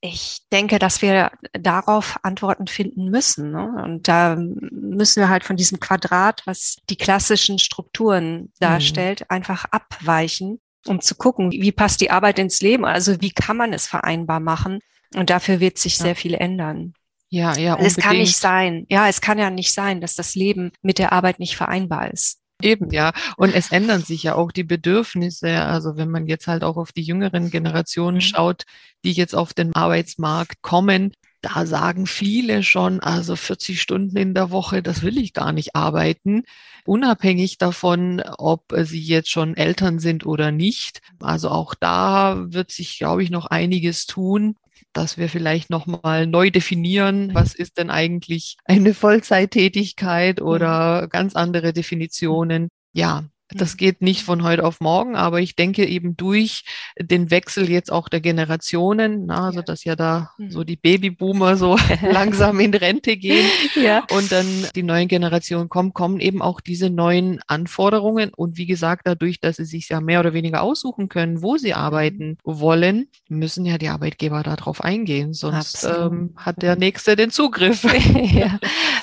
ich 0.00 0.40
denke, 0.52 0.78
dass 0.78 1.00
wir 1.00 1.32
darauf 1.54 2.18
Antworten 2.22 2.66
finden 2.66 3.08
müssen. 3.08 3.52
Ne? 3.52 3.82
Und 3.82 4.06
da 4.06 4.36
müssen 4.36 5.20
wir 5.20 5.30
halt 5.30 5.44
von 5.44 5.56
diesem 5.56 5.80
Quadrat, 5.80 6.42
was 6.44 6.76
die 6.90 6.96
klassischen 6.96 7.58
Strukturen 7.58 8.52
darstellt, 8.60 9.20
mhm. 9.20 9.26
einfach 9.30 9.64
abweichen, 9.70 10.60
um 10.86 11.00
zu 11.00 11.14
gucken, 11.14 11.52
wie 11.52 11.72
passt 11.72 12.02
die 12.02 12.10
Arbeit 12.10 12.38
ins 12.38 12.60
Leben? 12.60 12.84
Also 12.84 13.22
wie 13.22 13.30
kann 13.30 13.56
man 13.56 13.72
es 13.72 13.86
vereinbar 13.86 14.40
machen? 14.40 14.80
Und 15.14 15.30
dafür 15.30 15.60
wird 15.60 15.78
sich 15.78 15.96
ja. 15.98 16.04
sehr 16.04 16.16
viel 16.16 16.34
ändern. 16.34 16.92
Ja, 17.34 17.56
ja. 17.56 17.72
Unbedingt. 17.74 17.98
Es 17.98 18.04
kann 18.04 18.16
nicht 18.16 18.36
sein. 18.36 18.86
Ja, 18.88 19.08
es 19.08 19.20
kann 19.20 19.38
ja 19.40 19.50
nicht 19.50 19.72
sein, 19.72 20.00
dass 20.00 20.14
das 20.14 20.36
Leben 20.36 20.70
mit 20.82 20.98
der 20.98 21.12
Arbeit 21.12 21.40
nicht 21.40 21.56
vereinbar 21.56 22.12
ist. 22.12 22.38
Eben, 22.62 22.90
ja. 22.92 23.12
Und 23.36 23.52
es 23.52 23.72
ändern 23.72 24.02
sich 24.02 24.22
ja 24.22 24.36
auch 24.36 24.52
die 24.52 24.62
Bedürfnisse. 24.62 25.62
Also 25.62 25.96
wenn 25.96 26.10
man 26.10 26.28
jetzt 26.28 26.46
halt 26.46 26.62
auch 26.62 26.76
auf 26.76 26.92
die 26.92 27.02
jüngeren 27.02 27.50
Generationen 27.50 28.18
mhm. 28.18 28.20
schaut, 28.20 28.62
die 29.04 29.10
jetzt 29.10 29.34
auf 29.34 29.52
den 29.52 29.74
Arbeitsmarkt 29.74 30.62
kommen, 30.62 31.12
da 31.42 31.66
sagen 31.66 32.06
viele 32.06 32.62
schon, 32.62 33.00
also 33.00 33.34
40 33.34 33.82
Stunden 33.82 34.16
in 34.16 34.32
der 34.32 34.50
Woche, 34.52 34.80
das 34.80 35.02
will 35.02 35.18
ich 35.18 35.32
gar 35.32 35.50
nicht 35.50 35.74
arbeiten, 35.74 36.44
unabhängig 36.86 37.58
davon, 37.58 38.22
ob 38.38 38.72
sie 38.84 39.02
jetzt 39.02 39.28
schon 39.28 39.56
Eltern 39.56 39.98
sind 39.98 40.24
oder 40.24 40.52
nicht. 40.52 41.00
Also 41.20 41.50
auch 41.50 41.74
da 41.74 42.44
wird 42.46 42.70
sich, 42.70 42.96
glaube 42.96 43.24
ich, 43.24 43.30
noch 43.30 43.46
einiges 43.46 44.06
tun 44.06 44.54
dass 44.96 45.18
wir 45.18 45.28
vielleicht 45.28 45.70
nochmal 45.70 46.26
neu 46.26 46.50
definieren, 46.50 47.34
was 47.34 47.54
ist 47.54 47.78
denn 47.78 47.90
eigentlich 47.90 48.56
eine 48.64 48.94
Vollzeittätigkeit 48.94 50.40
oder 50.40 51.08
ganz 51.08 51.36
andere 51.36 51.72
Definitionen. 51.72 52.68
Ja, 52.92 53.24
das 53.50 53.76
geht 53.76 54.00
nicht 54.00 54.22
von 54.22 54.42
heute 54.42 54.64
auf 54.64 54.80
morgen, 54.80 55.16
aber 55.16 55.40
ich 55.40 55.54
denke 55.54 55.86
eben 55.86 56.16
durch 56.16 56.64
den 56.98 57.30
Wechsel 57.30 57.70
jetzt 57.70 57.92
auch 57.92 58.08
der 58.08 58.20
Generationen, 58.20 59.26
na, 59.26 59.46
also 59.46 59.60
dass 59.60 59.84
ja 59.84 59.96
da 59.96 60.30
mhm. 60.38 60.50
so 60.50 60.64
die 60.64 60.76
Babyboomer 60.76 61.56
so 61.56 61.76
langsam 62.02 62.58
in 62.60 62.74
Rente 62.74 63.16
gehen 63.16 63.46
ja. 63.74 64.04
und 64.10 64.32
dann 64.32 64.46
die 64.74 64.82
neuen 64.82 65.08
Generationen 65.08 65.68
kommen, 65.68 65.92
kommen 65.92 66.20
eben 66.20 66.40
auch 66.40 66.60
diese 66.60 66.88
neuen 66.90 67.40
Anforderungen 67.46 68.32
und 68.34 68.56
wie 68.56 68.66
gesagt, 68.66 69.02
dadurch, 69.04 69.40
dass 69.40 69.56
sie 69.56 69.64
sich 69.64 69.88
ja 69.90 70.00
mehr 70.00 70.20
oder 70.20 70.32
weniger 70.32 70.62
aussuchen 70.62 71.08
können, 71.08 71.42
wo 71.42 71.56
sie 71.56 71.74
arbeiten 71.74 72.38
wollen, 72.44 73.08
müssen 73.28 73.66
ja 73.66 73.78
die 73.78 73.88
Arbeitgeber 73.88 74.42
darauf 74.42 74.82
eingehen, 74.82 75.34
sonst 75.34 75.84
ähm, 75.84 76.34
hat 76.36 76.62
der 76.62 76.76
Nächste 76.76 77.14
den 77.14 77.30
Zugriff. 77.30 77.84
ja, 78.32 78.58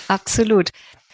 absolut. 0.08 0.70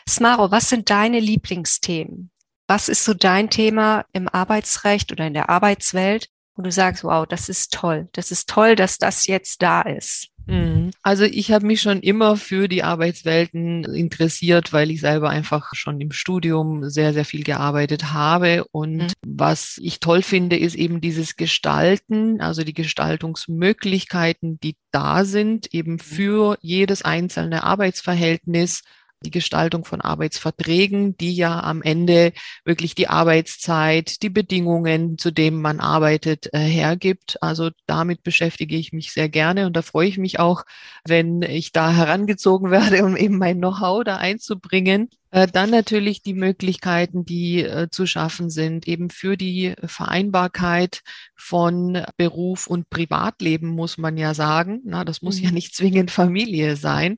Smaro, 0.08 0.50
was 0.52 0.70
sind 0.70 0.90
deine 0.90 1.20
Lieblingsthemen? 1.20 2.32
Was 2.68 2.90
ist 2.90 3.04
so 3.04 3.14
dein 3.14 3.50
Thema 3.50 4.06
im 4.14 4.28
Arbeitsrecht 4.28 5.12
oder 5.12 5.28
in 5.28 5.34
der 5.34 5.50
Arbeitswelt, 5.50 6.30
wo 6.56 6.62
du 6.64 6.72
sagst, 6.72 7.04
wow, 7.04 7.26
das 7.26 7.50
ist 7.50 7.74
toll. 7.74 8.10
Das 8.14 8.32
ist 8.32 8.50
toll, 8.50 8.76
dass 8.76 8.98
das 8.98 9.28
jetzt 9.28 9.62
da 9.62 9.82
ist. 9.82 10.30
Mhm. 10.48 10.92
Also 11.04 11.26
ich 11.26 11.52
habe 11.52 11.66
mich 11.66 11.82
schon 11.82 12.00
immer 12.00 12.38
für 12.38 12.68
die 12.68 12.84
Arbeitswelten 12.84 13.84
interessiert, 13.84 14.74
weil 14.74 14.92
ich 14.92 15.02
selber 15.02 15.30
einfach 15.30 15.72
schon 15.74 16.00
im 16.02 16.12
Studium 16.12 16.90
sehr, 16.90 17.14
sehr 17.14 17.26
viel 17.26 17.44
gearbeitet 17.44 18.14
habe. 18.14 18.66
Und 18.72 18.98
mhm. 18.98 19.08
was 19.26 19.78
ich 19.82 20.00
toll 20.00 20.22
finde, 20.22 20.58
ist 20.58 20.76
eben 20.76 21.02
dieses 21.02 21.36
Gestalten, 21.36 22.42
also 22.42 22.64
die 22.64 22.74
Gestaltungsmöglichkeiten, 22.74 24.60
die 24.60 24.78
da 24.92 25.26
sind, 25.26 25.74
eben 25.74 25.94
mhm. 25.94 26.00
für 26.00 26.58
jedes 26.62 27.02
einzelne 27.04 27.64
Arbeitsverhältnis 27.64 28.84
die 29.24 29.32
Gestaltung 29.32 29.84
von 29.84 30.02
Arbeitsverträgen, 30.02 31.18
die 31.18 31.36
ja 31.36 31.62
am 31.62 31.82
Ende 31.82 32.34
wirklich 32.66 32.94
die 32.94 33.08
Arbeitszeit, 33.08 34.22
die 34.22 34.30
Bedingungen, 34.30 35.18
zu 35.18 35.32
denen 35.32 35.60
man 35.62 35.80
arbeitet, 35.80 36.54
äh, 36.54 36.60
hergibt. 36.60 37.42
Also 37.42 37.72
damit 37.88 38.24
beschäftige 38.24 38.76
ich 38.76 38.94
mich 38.94 39.12
sehr 39.12 39.30
gerne 39.30 39.66
und 39.66 39.76
da 39.76 39.82
freue 39.82 40.08
ich 40.08 40.18
mich 40.18 40.40
auch, 40.40 40.64
wenn 41.06 41.42
ich 41.42 41.72
da 41.72 41.92
herangezogen 41.92 42.70
werde, 42.72 43.04
um 43.04 43.18
eben 43.18 43.38
mein 43.38 43.58
Know-how 43.58 44.04
da 44.04 44.18
einzubringen. 44.18 45.10
Äh, 45.32 45.48
dann 45.48 45.72
natürlich 45.72 46.22
die 46.22 46.36
Möglichkeiten, 46.36 47.26
die 47.26 47.64
äh, 47.64 47.90
zu 47.90 48.06
schaffen 48.06 48.50
sind, 48.50 48.88
eben 48.88 49.10
für 49.10 49.36
die 49.36 49.74
Vereinbarkeit 49.84 51.02
von 51.36 52.04
Beruf 52.18 52.68
und 52.68 52.90
Privatleben, 52.90 53.70
muss 53.70 53.98
man 53.98 54.16
ja 54.18 54.34
sagen. 54.34 54.82
Na, 54.86 55.04
das 55.04 55.22
muss 55.22 55.40
mhm. 55.40 55.46
ja 55.46 55.52
nicht 55.52 55.76
zwingend 55.76 56.12
Familie 56.12 56.76
sein 56.76 57.18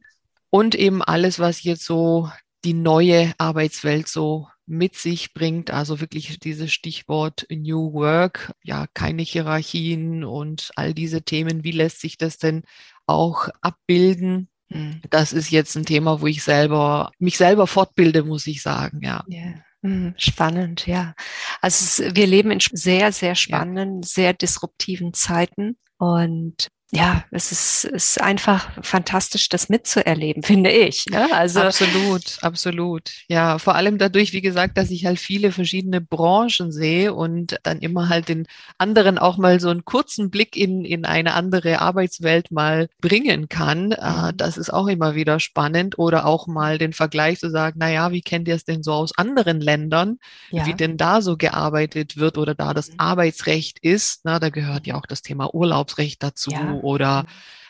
und 0.50 0.76
eben 0.76 1.02
alles, 1.02 1.40
was 1.40 1.64
jetzt 1.64 1.86
so 1.86 2.30
die 2.66 2.74
neue 2.74 3.34
Arbeitswelt 3.38 4.08
so 4.08 4.48
mit 4.66 4.96
sich 4.96 5.34
bringt, 5.34 5.72
also 5.72 6.00
wirklich 6.00 6.40
dieses 6.40 6.72
Stichwort 6.72 7.48
New 7.50 7.94
Work, 7.94 8.52
ja, 8.62 8.86
keine 8.94 9.24
Hierarchien 9.24 10.24
und 10.24 10.72
all 10.76 10.94
diese 10.94 11.24
Themen, 11.24 11.64
wie 11.64 11.72
lässt 11.72 12.02
sich 12.02 12.18
das 12.18 12.38
denn 12.38 12.64
auch 13.08 13.50
abbilden? 13.62 14.50
Hm. 14.68 15.02
Das 15.10 15.34
ist 15.34 15.50
jetzt 15.50 15.76
ein 15.76 15.86
Thema, 15.86 16.22
wo 16.22 16.28
ich 16.28 16.44
selber, 16.44 17.12
mich 17.18 17.38
selber 17.38 17.66
fortbilde, 17.66 18.24
muss 18.24 18.46
ich 18.46 18.62
sagen, 18.62 19.00
ja. 19.02 19.24
Yeah. 19.28 19.64
Hm, 19.82 20.14
spannend, 20.18 20.88
ja. 20.88 21.16
Also 21.62 22.04
wir 22.14 22.28
leben 22.28 22.52
in 22.52 22.60
sehr, 22.60 23.12
sehr 23.12 23.36
spannenden, 23.36 24.02
ja. 24.02 24.08
sehr 24.08 24.34
disruptiven 24.34 25.14
Zeiten. 25.14 25.78
Und 25.98 26.68
ja, 26.92 27.24
es 27.30 27.52
ist, 27.52 27.84
ist 27.84 28.20
einfach 28.20 28.68
fantastisch, 28.82 29.48
das 29.50 29.70
mitzuerleben, 29.70 30.42
finde 30.44 30.72
ich. 30.72 31.06
Ne? 31.06 31.28
Also 31.32 31.62
absolut, 31.62 32.38
absolut. 32.42 33.12
Ja, 33.28 33.60
vor 33.60 33.76
allem 33.76 34.00
dadurch, 34.00 34.34
wie 34.34 34.42
gesagt, 34.42 34.78
dass 34.78 34.90
ich 34.90 35.06
halt 35.06 35.20
viele 35.20 35.52
verschiedene 35.52 36.02
Branchen 36.02 36.72
sehe 36.72 37.14
und 37.14 37.58
dann 37.62 37.80
immer 37.80 38.10
halt 38.10 38.28
den 38.28 38.48
anderen 38.80 39.20
auch 39.20 39.38
mal 39.38 39.60
so 39.60 39.70
einen 39.70 39.86
kurzen 39.86 40.32
Blick 40.32 40.58
in, 40.58 40.84
in 40.84 41.06
eine 41.06 41.36
andere 41.36 41.80
Arbeitswelt 41.80 42.52
mal 42.52 42.90
bringen 43.02 43.50
kann. 43.50 43.92
Äh, 43.92 44.32
mhm. 44.32 44.38
Das 44.38 44.58
ist 44.58 44.74
auch 44.74 44.88
immer 44.88 45.14
wieder 45.14 45.40
spannend. 45.40 46.00
Oder 46.00 46.26
auch 46.26 46.48
mal 46.48 46.80
den 46.80 46.94
Vergleich 46.94 47.40
zu 47.40 47.52
sagen, 47.52 47.78
na 47.80 47.92
ja, 47.92 48.12
wie 48.12 48.22
kennt 48.22 48.48
ihr 48.48 48.56
es 48.56 48.66
denn 48.66 48.82
so 48.82 48.94
aus 48.94 49.16
anderen 49.16 49.62
Ländern? 49.62 50.18
Ja. 50.50 50.66
Wie 50.66 50.74
denn 50.74 50.98
da 50.98 51.22
so 51.22 51.38
gearbeitet 51.38 52.18
wird 52.18 52.40
oder 52.40 52.56
da 52.56 52.74
das 52.74 52.90
mhm. 52.90 52.96
Arbeitsrecht 52.98 53.78
ist? 53.80 54.22
Na, 54.24 54.40
da 54.40 54.50
gehört 54.50 54.88
ja 54.88 54.96
auch 54.96 55.06
das 55.06 55.22
Thema 55.22 55.54
Urlaubsrecht 55.54 56.24
dazu. 56.24 56.50
Ja 56.50 56.79
oder 56.80 57.26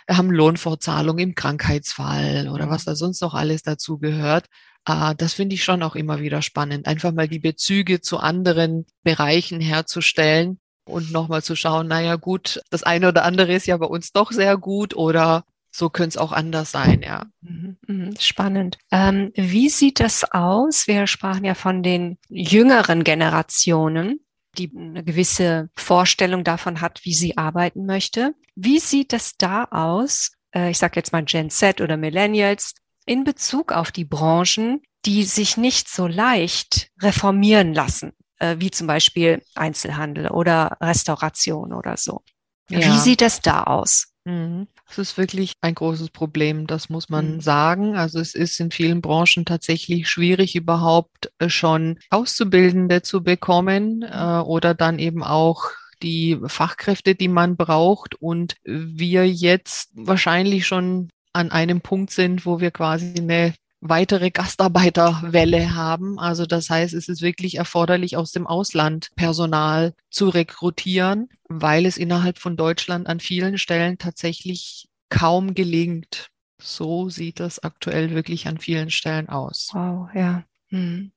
haben 0.09 0.31
Lohnfortzahlung 0.31 1.19
im 1.19 1.35
Krankheitsfall 1.35 2.49
oder 2.49 2.69
was 2.69 2.85
da 2.85 2.95
sonst 2.95 3.21
noch 3.21 3.33
alles 3.33 3.61
dazu 3.63 3.99
gehört. 3.99 4.45
Ah, 4.85 5.13
das 5.13 5.33
finde 5.33 5.55
ich 5.55 5.63
schon 5.63 5.83
auch 5.83 5.95
immer 5.95 6.19
wieder 6.19 6.41
spannend, 6.41 6.87
einfach 6.87 7.11
mal 7.11 7.27
die 7.27 7.39
Bezüge 7.39 8.01
zu 8.01 8.17
anderen 8.17 8.85
Bereichen 9.03 9.61
herzustellen 9.61 10.59
und 10.85 11.11
nochmal 11.11 11.43
zu 11.43 11.55
schauen, 11.55 11.87
naja 11.87 12.15
gut, 12.15 12.61
das 12.71 12.83
eine 12.83 13.09
oder 13.09 13.23
andere 13.23 13.53
ist 13.53 13.67
ja 13.67 13.77
bei 13.77 13.85
uns 13.85 14.11
doch 14.11 14.31
sehr 14.31 14.57
gut 14.57 14.95
oder 14.95 15.43
so 15.71 15.89
könnte 15.89 16.09
es 16.09 16.17
auch 16.17 16.31
anders 16.31 16.71
sein, 16.71 17.01
ja. 17.03 17.25
Mhm, 17.41 17.77
mhm, 17.87 18.15
spannend. 18.19 18.77
Ähm, 18.91 19.31
wie 19.35 19.69
sieht 19.69 19.99
das 19.99 20.23
aus? 20.31 20.87
Wir 20.87 21.05
sprachen 21.05 21.45
ja 21.45 21.53
von 21.53 21.83
den 21.83 22.17
jüngeren 22.27 23.03
Generationen 23.03 24.19
die 24.59 24.71
eine 24.75 25.03
gewisse 25.03 25.69
Vorstellung 25.75 26.43
davon 26.43 26.81
hat, 26.81 27.01
wie 27.03 27.13
sie 27.13 27.37
arbeiten 27.37 27.85
möchte. 27.85 28.35
Wie 28.55 28.79
sieht 28.79 29.13
es 29.13 29.37
da 29.37 29.63
aus? 29.65 30.31
Äh, 30.53 30.71
ich 30.71 30.77
sage 30.77 30.97
jetzt 30.97 31.13
mal 31.13 31.23
Gen 31.23 31.49
Z 31.49 31.81
oder 31.81 31.97
Millennials 31.97 32.75
in 33.05 33.23
Bezug 33.23 33.71
auf 33.71 33.91
die 33.91 34.05
Branchen, 34.05 34.81
die 35.05 35.23
sich 35.23 35.57
nicht 35.57 35.89
so 35.89 36.07
leicht 36.07 36.89
reformieren 37.01 37.73
lassen, 37.73 38.11
äh, 38.39 38.57
wie 38.59 38.69
zum 38.69 38.87
Beispiel 38.87 39.41
Einzelhandel 39.55 40.27
oder 40.27 40.77
Restauration 40.81 41.73
oder 41.73 41.97
so. 41.97 42.21
Ja. 42.69 42.79
Wie 42.79 42.99
sieht 42.99 43.21
es 43.21 43.41
da 43.41 43.63
aus? 43.63 44.13
Mhm. 44.25 44.67
Es 44.89 44.97
ist 44.97 45.17
wirklich 45.17 45.53
ein 45.61 45.75
großes 45.75 46.09
Problem, 46.09 46.65
das 46.65 46.89
muss 46.89 47.09
man 47.09 47.35
mhm. 47.35 47.41
sagen. 47.41 47.95
Also 47.95 48.19
es 48.19 48.33
ist 48.33 48.59
in 48.59 48.71
vielen 48.71 49.01
Branchen 49.01 49.45
tatsächlich 49.45 50.09
schwierig, 50.09 50.55
überhaupt 50.55 51.31
äh, 51.37 51.49
schon 51.49 51.99
Auszubildende 52.09 53.01
zu 53.01 53.23
bekommen 53.23 54.01
äh, 54.01 54.39
oder 54.39 54.73
dann 54.73 54.97
eben 54.97 55.23
auch 55.23 55.65
die 56.01 56.39
Fachkräfte, 56.45 57.13
die 57.13 57.27
man 57.27 57.55
braucht. 57.55 58.15
Und 58.15 58.55
wir 58.63 59.27
jetzt 59.27 59.89
wahrscheinlich 59.93 60.65
schon 60.65 61.09
an 61.33 61.51
einem 61.51 61.81
Punkt 61.81 62.11
sind, 62.11 62.45
wo 62.45 62.59
wir 62.59 62.71
quasi 62.71 63.13
eine 63.17 63.53
weitere 63.81 64.31
Gastarbeiterwelle 64.31 65.75
haben. 65.75 66.19
Also 66.19 66.45
das 66.45 66.69
heißt, 66.69 66.93
es 66.93 67.07
ist 67.07 67.21
wirklich 67.21 67.55
erforderlich, 67.55 68.17
aus 68.17 68.31
dem 68.31 68.45
Ausland 68.47 69.09
Personal 69.15 69.93
zu 70.09 70.29
rekrutieren, 70.29 71.29
weil 71.47 71.85
es 71.85 71.97
innerhalb 71.97 72.39
von 72.39 72.57
Deutschland 72.57 73.07
an 73.07 73.19
vielen 73.19 73.57
Stellen 73.57 73.97
tatsächlich 73.97 74.89
kaum 75.09 75.53
gelingt. 75.53 76.29
So 76.61 77.09
sieht 77.09 77.39
das 77.39 77.59
aktuell 77.59 78.11
wirklich 78.11 78.47
an 78.47 78.57
vielen 78.57 78.89
Stellen 78.89 79.29
aus. 79.29 79.69
Wow, 79.73 80.09
ja. 80.13 80.43
Hm. 80.69 81.11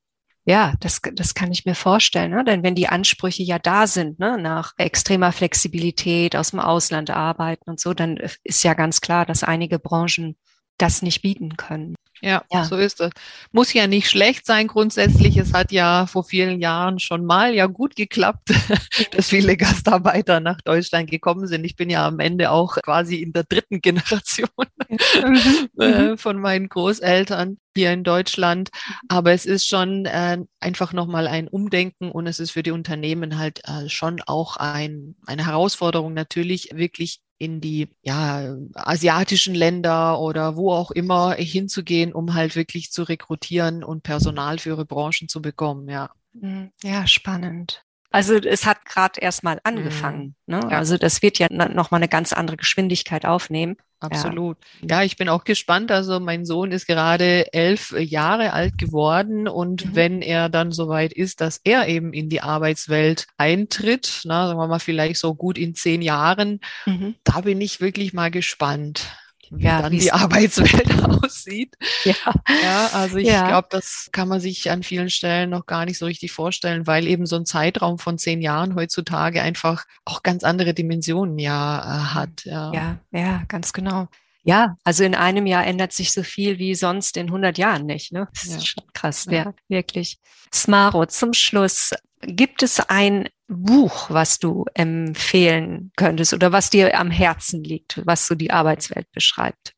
Ja, 0.44 0.74
das, 0.80 1.00
das 1.14 1.34
kann 1.34 1.52
ich 1.52 1.64
mir 1.64 1.76
vorstellen, 1.76 2.32
ne? 2.32 2.42
denn 2.44 2.64
wenn 2.64 2.74
die 2.74 2.88
Ansprüche 2.88 3.44
ja 3.44 3.60
da 3.60 3.86
sind, 3.86 4.18
ne? 4.18 4.38
nach 4.38 4.72
extremer 4.76 5.30
Flexibilität 5.30 6.34
aus 6.34 6.50
dem 6.50 6.58
Ausland 6.58 7.10
arbeiten 7.10 7.70
und 7.70 7.78
so, 7.78 7.94
dann 7.94 8.16
ist 8.42 8.64
ja 8.64 8.74
ganz 8.74 9.00
klar, 9.00 9.24
dass 9.24 9.44
einige 9.44 9.78
Branchen 9.78 10.36
das 10.78 11.00
nicht 11.02 11.22
bieten 11.22 11.56
können. 11.56 11.94
Ja, 12.24 12.44
ja, 12.52 12.64
so 12.64 12.76
ist 12.76 13.00
es. 13.00 13.10
Muss 13.50 13.72
ja 13.72 13.88
nicht 13.88 14.08
schlecht 14.08 14.46
sein 14.46 14.68
grundsätzlich. 14.68 15.36
Es 15.36 15.52
hat 15.52 15.72
ja 15.72 16.06
vor 16.06 16.22
vielen 16.22 16.60
Jahren 16.60 17.00
schon 17.00 17.24
mal 17.24 17.52
ja 17.52 17.66
gut 17.66 17.96
geklappt, 17.96 18.50
dass 19.10 19.28
viele 19.28 19.56
Gastarbeiter 19.56 20.38
nach 20.38 20.60
Deutschland 20.60 21.10
gekommen 21.10 21.48
sind. 21.48 21.64
Ich 21.64 21.74
bin 21.74 21.90
ja 21.90 22.06
am 22.06 22.20
Ende 22.20 22.52
auch 22.52 22.76
quasi 22.76 23.16
in 23.16 23.32
der 23.32 23.42
dritten 23.42 23.80
Generation 23.82 24.48
mhm. 24.88 25.68
äh, 25.80 26.10
mhm. 26.10 26.18
von 26.18 26.38
meinen 26.38 26.68
Großeltern 26.68 27.58
hier 27.76 27.92
in 27.92 28.04
Deutschland. 28.04 28.70
Aber 29.08 29.32
es 29.32 29.44
ist 29.44 29.66
schon 29.66 30.06
äh, 30.06 30.38
einfach 30.60 30.92
nochmal 30.92 31.26
ein 31.26 31.48
Umdenken 31.48 32.12
und 32.12 32.28
es 32.28 32.38
ist 32.38 32.52
für 32.52 32.62
die 32.62 32.70
Unternehmen 32.70 33.36
halt 33.36 33.62
äh, 33.64 33.88
schon 33.88 34.22
auch 34.24 34.56
ein, 34.58 35.16
eine 35.26 35.46
Herausforderung, 35.46 36.14
natürlich 36.14 36.70
wirklich 36.72 37.20
in 37.42 37.60
die 37.60 37.88
ja, 38.02 38.54
asiatischen 38.74 39.56
Länder 39.56 40.20
oder 40.20 40.54
wo 40.54 40.70
auch 40.72 40.92
immer 40.92 41.34
hinzugehen, 41.34 42.12
um 42.12 42.34
halt 42.34 42.54
wirklich 42.54 42.92
zu 42.92 43.02
rekrutieren 43.02 43.82
und 43.82 44.04
Personal 44.04 44.60
für 44.60 44.70
ihre 44.70 44.84
Branchen 44.84 45.28
zu 45.28 45.42
bekommen, 45.42 45.88
ja. 45.88 46.10
Mhm. 46.34 46.70
Ja, 46.84 47.04
spannend. 47.08 47.84
Also 48.12 48.36
es 48.36 48.64
hat 48.64 48.84
gerade 48.84 49.20
erst 49.20 49.42
mal 49.42 49.58
angefangen. 49.64 50.36
Mhm. 50.46 50.54
Ne? 50.54 50.60
Ja. 50.70 50.78
Also 50.78 50.98
das 50.98 51.20
wird 51.20 51.40
ja 51.40 51.48
noch 51.50 51.90
mal 51.90 51.96
eine 51.96 52.08
ganz 52.08 52.32
andere 52.32 52.56
Geschwindigkeit 52.56 53.26
aufnehmen. 53.26 53.76
Absolut. 54.02 54.58
Ja. 54.80 54.98
ja. 54.98 55.04
ich 55.04 55.16
bin 55.16 55.28
auch 55.28 55.44
gespannt. 55.44 55.90
Also 55.90 56.20
mein 56.20 56.44
Sohn 56.44 56.72
ist 56.72 56.86
gerade 56.86 57.52
elf 57.52 57.94
Jahre 57.98 58.52
alt 58.52 58.78
geworden 58.78 59.48
und 59.48 59.86
mhm. 59.86 59.94
wenn 59.94 60.22
er 60.22 60.48
dann 60.48 60.72
soweit 60.72 61.12
ist, 61.12 61.40
dass 61.40 61.60
er 61.64 61.88
eben 61.88 62.12
in 62.12 62.28
die 62.28 62.40
Arbeitswelt 62.40 63.26
eintritt, 63.36 64.22
na, 64.24 64.46
sagen 64.46 64.58
wir 64.58 64.66
mal 64.66 64.78
vielleicht 64.78 65.20
so 65.20 65.34
gut 65.34 65.58
in 65.58 65.74
zehn 65.74 66.02
Jahren, 66.02 66.60
mhm. 66.86 67.14
da 67.24 67.42
bin 67.42 67.60
ich 67.60 67.80
wirklich 67.80 68.12
mal 68.12 68.30
gespannt 68.30 69.16
wie 69.52 69.64
ja, 69.64 69.82
dann 69.82 69.92
die 69.92 70.12
Arbeitswelt 70.12 70.90
aussieht. 71.22 71.76
Ja, 72.04 72.14
ja 72.62 72.90
also 72.92 73.18
ich 73.18 73.28
ja. 73.28 73.46
glaube, 73.46 73.68
das 73.70 74.08
kann 74.12 74.28
man 74.28 74.40
sich 74.40 74.70
an 74.70 74.82
vielen 74.82 75.10
Stellen 75.10 75.50
noch 75.50 75.66
gar 75.66 75.84
nicht 75.84 75.98
so 75.98 76.06
richtig 76.06 76.32
vorstellen, 76.32 76.86
weil 76.86 77.06
eben 77.06 77.26
so 77.26 77.36
ein 77.36 77.46
Zeitraum 77.46 77.98
von 77.98 78.18
zehn 78.18 78.40
Jahren 78.40 78.74
heutzutage 78.74 79.42
einfach 79.42 79.84
auch 80.04 80.22
ganz 80.22 80.44
andere 80.44 80.74
Dimensionen 80.74 81.38
ja 81.38 81.78
äh, 81.78 82.14
hat. 82.14 82.44
Ja. 82.44 82.72
ja, 82.72 82.98
ja, 83.12 83.42
ganz 83.48 83.72
genau. 83.72 84.08
Ja, 84.44 84.76
also 84.82 85.04
in 85.04 85.14
einem 85.14 85.46
Jahr 85.46 85.64
ändert 85.64 85.92
sich 85.92 86.12
so 86.12 86.24
viel 86.24 86.58
wie 86.58 86.74
sonst 86.74 87.16
in 87.16 87.26
100 87.26 87.58
Jahren 87.58 87.86
nicht. 87.86 88.12
Ne? 88.12 88.28
Das 88.34 88.44
ja. 88.46 88.56
ist 88.56 88.66
schon 88.66 88.84
krass, 88.92 89.26
ja. 89.30 89.44
ja, 89.44 89.54
wirklich. 89.68 90.18
Smaro, 90.52 91.06
zum 91.06 91.32
Schluss, 91.32 91.92
gibt 92.22 92.62
es 92.62 92.80
ein 92.80 93.28
Buch, 93.48 94.08
was 94.08 94.38
du 94.38 94.64
empfehlen 94.74 95.92
könntest 95.96 96.32
oder 96.32 96.52
was 96.52 96.70
dir 96.70 96.98
am 96.98 97.10
Herzen 97.10 97.62
liegt, 97.62 98.00
was 98.06 98.26
so 98.26 98.34
die 98.34 98.50
Arbeitswelt 98.50 99.10
beschreibt? 99.12 99.74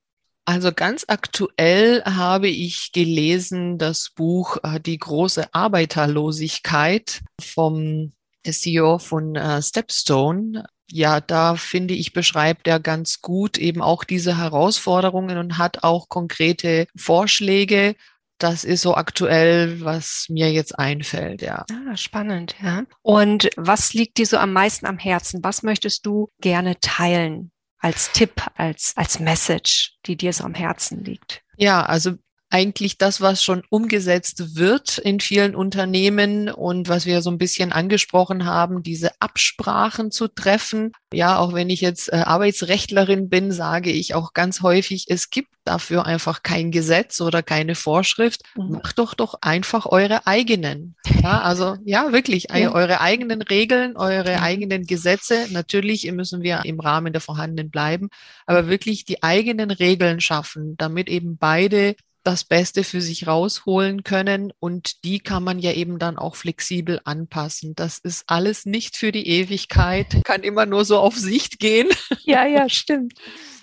Also 0.47 0.73
ganz 0.73 1.07
aktuell 1.09 2.05
habe 2.05 2.49
ich 2.49 2.93
gelesen 2.93 3.79
das 3.79 4.11
Buch 4.15 4.59
äh, 4.63 4.79
Die 4.79 4.99
große 4.99 5.55
Arbeiterlosigkeit 5.55 7.23
vom 7.41 8.13
CEO 8.47 8.99
von 8.99 9.37
äh, 9.37 9.63
Stepstone. 9.63 10.67
Ja, 10.91 11.23
da 11.23 11.57
finde 11.57 11.95
ich, 11.95 12.13
beschreibt 12.13 12.69
er 12.69 12.79
ganz 12.79 13.23
gut 13.23 13.57
eben 13.57 13.81
auch 13.81 14.05
diese 14.05 14.37
Herausforderungen 14.37 15.39
und 15.39 15.57
hat 15.57 15.83
auch 15.83 16.11
konkrete 16.11 16.87
Vorschläge, 16.95 17.97
das 18.39 18.65
ist 18.65 18.83
so 18.83 18.95
aktuell, 18.95 19.81
was 19.81 20.27
mir 20.29 20.53
jetzt 20.53 20.79
einfällt, 20.79 21.43
ja. 21.43 21.65
Ah, 21.71 21.97
spannend, 21.97 22.57
ja. 22.63 22.85
Und 23.03 23.51
was 23.57 23.95
liegt 23.95 24.19
dir 24.19 24.27
so 24.27 24.37
am 24.39 24.53
meisten 24.53 24.87
am 24.87 24.99
Herzen? 24.99 25.43
Was 25.43 25.63
möchtest 25.63 26.05
du 26.07 26.29
gerne 26.41 26.79
teilen 26.81 27.53
als 27.79 28.13
Tipp, 28.13 28.43
als, 28.57 28.93
als 28.97 29.21
Message, 29.21 29.97
die 30.07 30.17
dir 30.17 30.33
so 30.33 30.45
am 30.45 30.55
Herzen 30.55 31.05
liegt? 31.05 31.43
Ja, 31.57 31.85
also 31.85 32.15
eigentlich 32.55 32.99
das, 32.99 33.21
was 33.21 33.43
schon 33.43 33.65
umgesetzt 33.69 34.55
wird 34.55 34.99
in 34.99 35.19
vielen 35.19 35.57
Unternehmen 35.57 36.49
und 36.49 36.89
was 36.89 37.05
wir 37.05 37.21
so 37.21 37.29
ein 37.31 37.37
bisschen 37.37 37.73
angesprochen 37.73 38.45
haben, 38.45 38.85
diese 38.85 39.11
Absprachen 39.21 40.13
zu 40.13 40.29
treffen. 40.29 40.93
Ja, 41.13 41.39
auch 41.39 41.53
wenn 41.53 41.69
ich 41.69 41.81
jetzt 41.81 42.13
äh, 42.13 42.17
Arbeitsrechtlerin 42.19 43.29
bin, 43.29 43.51
sage 43.51 43.91
ich 43.91 44.15
auch 44.15 44.35
ganz 44.35 44.63
häufig, 44.63 45.07
es 45.09 45.31
gibt 45.31 45.49
dafür 45.65 46.07
einfach 46.07 46.45
kein 46.45 46.71
Gesetz 46.71 47.21
oder 47.21 47.43
keine 47.43 47.75
Vorschrift. 47.75 48.43
Mhm. 48.55 48.79
Macht 48.83 49.01
doch 49.01 49.15
doch 49.15 49.35
einfach 49.41 49.87
eure 49.87 50.29
eigenen. 50.29 50.95
Ja, 51.25 51.41
also 51.41 51.77
ja, 51.85 52.13
wirklich 52.13 52.47
ja. 52.55 52.73
eure 52.73 53.01
eigenen 53.01 53.43
Regeln, 53.43 53.97
eure 53.97 54.37
mhm. 54.37 54.43
eigenen 54.45 54.87
Gesetze. 54.87 55.49
Natürlich 55.51 56.09
müssen 56.13 56.43
wir 56.43 56.65
im 56.65 56.79
Rahmen 56.79 57.13
der 57.13 57.21
vorhandenen 57.21 57.73
bleiben, 57.73 58.11
aber 58.47 58.69
wirklich 58.69 59.05
die 59.05 59.25
eigenen 59.25 59.73
Regeln 59.73 60.21
schaffen, 60.21 60.77
damit 60.77 61.09
eben 61.09 61.37
beide 61.37 61.97
das 62.25 62.45
Beste 62.45 62.85
für 62.85 63.01
sich 63.01 63.27
rausholen 63.27 64.03
können 64.03 64.53
und 64.59 65.05
die 65.05 65.21
kann 65.21 65.45
man 65.45 65.59
ja 65.59 65.73
eben 65.73 65.99
dann 65.99 66.19
auch 66.19 66.37
flexibel 66.37 67.01
anpassen. 67.05 67.75
Das 67.75 67.99
ist 67.99 68.25
alles 68.27 68.67
nicht 68.67 68.97
für 68.97 69.13
die 69.13 69.29
Ewigkeit, 69.29 70.25
kann 70.25 70.43
immer 70.43 70.67
nur 70.67 70.85
so 70.85 70.99
auf 70.99 71.17
Sicht 71.17 71.59
gehen. 71.59 71.89
Ja, 72.27 72.47
ja, 72.47 72.69
stimmt. 72.71 73.15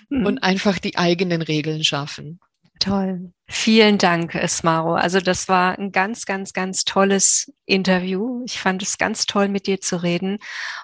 Und 0.08 0.38
einfach 0.38 0.78
die 0.78 0.96
eigenen 0.96 1.42
Regeln 1.42 1.82
schaffen. 1.82 2.38
Toll. 2.78 3.32
Vielen 3.46 3.98
Dank, 3.98 4.34
Esmaro. 4.34 4.94
Also 4.94 5.20
das 5.20 5.48
war 5.48 5.78
ein 5.78 5.92
ganz, 5.92 6.26
ganz, 6.26 6.52
ganz 6.52 6.84
tolles 6.84 7.52
Interview. 7.64 8.42
Ich 8.44 8.58
fand 8.58 8.82
es 8.82 8.98
ganz 8.98 9.26
toll, 9.26 9.48
mit 9.48 9.66
dir 9.66 9.80
zu 9.80 10.02
reden. 10.02 10.38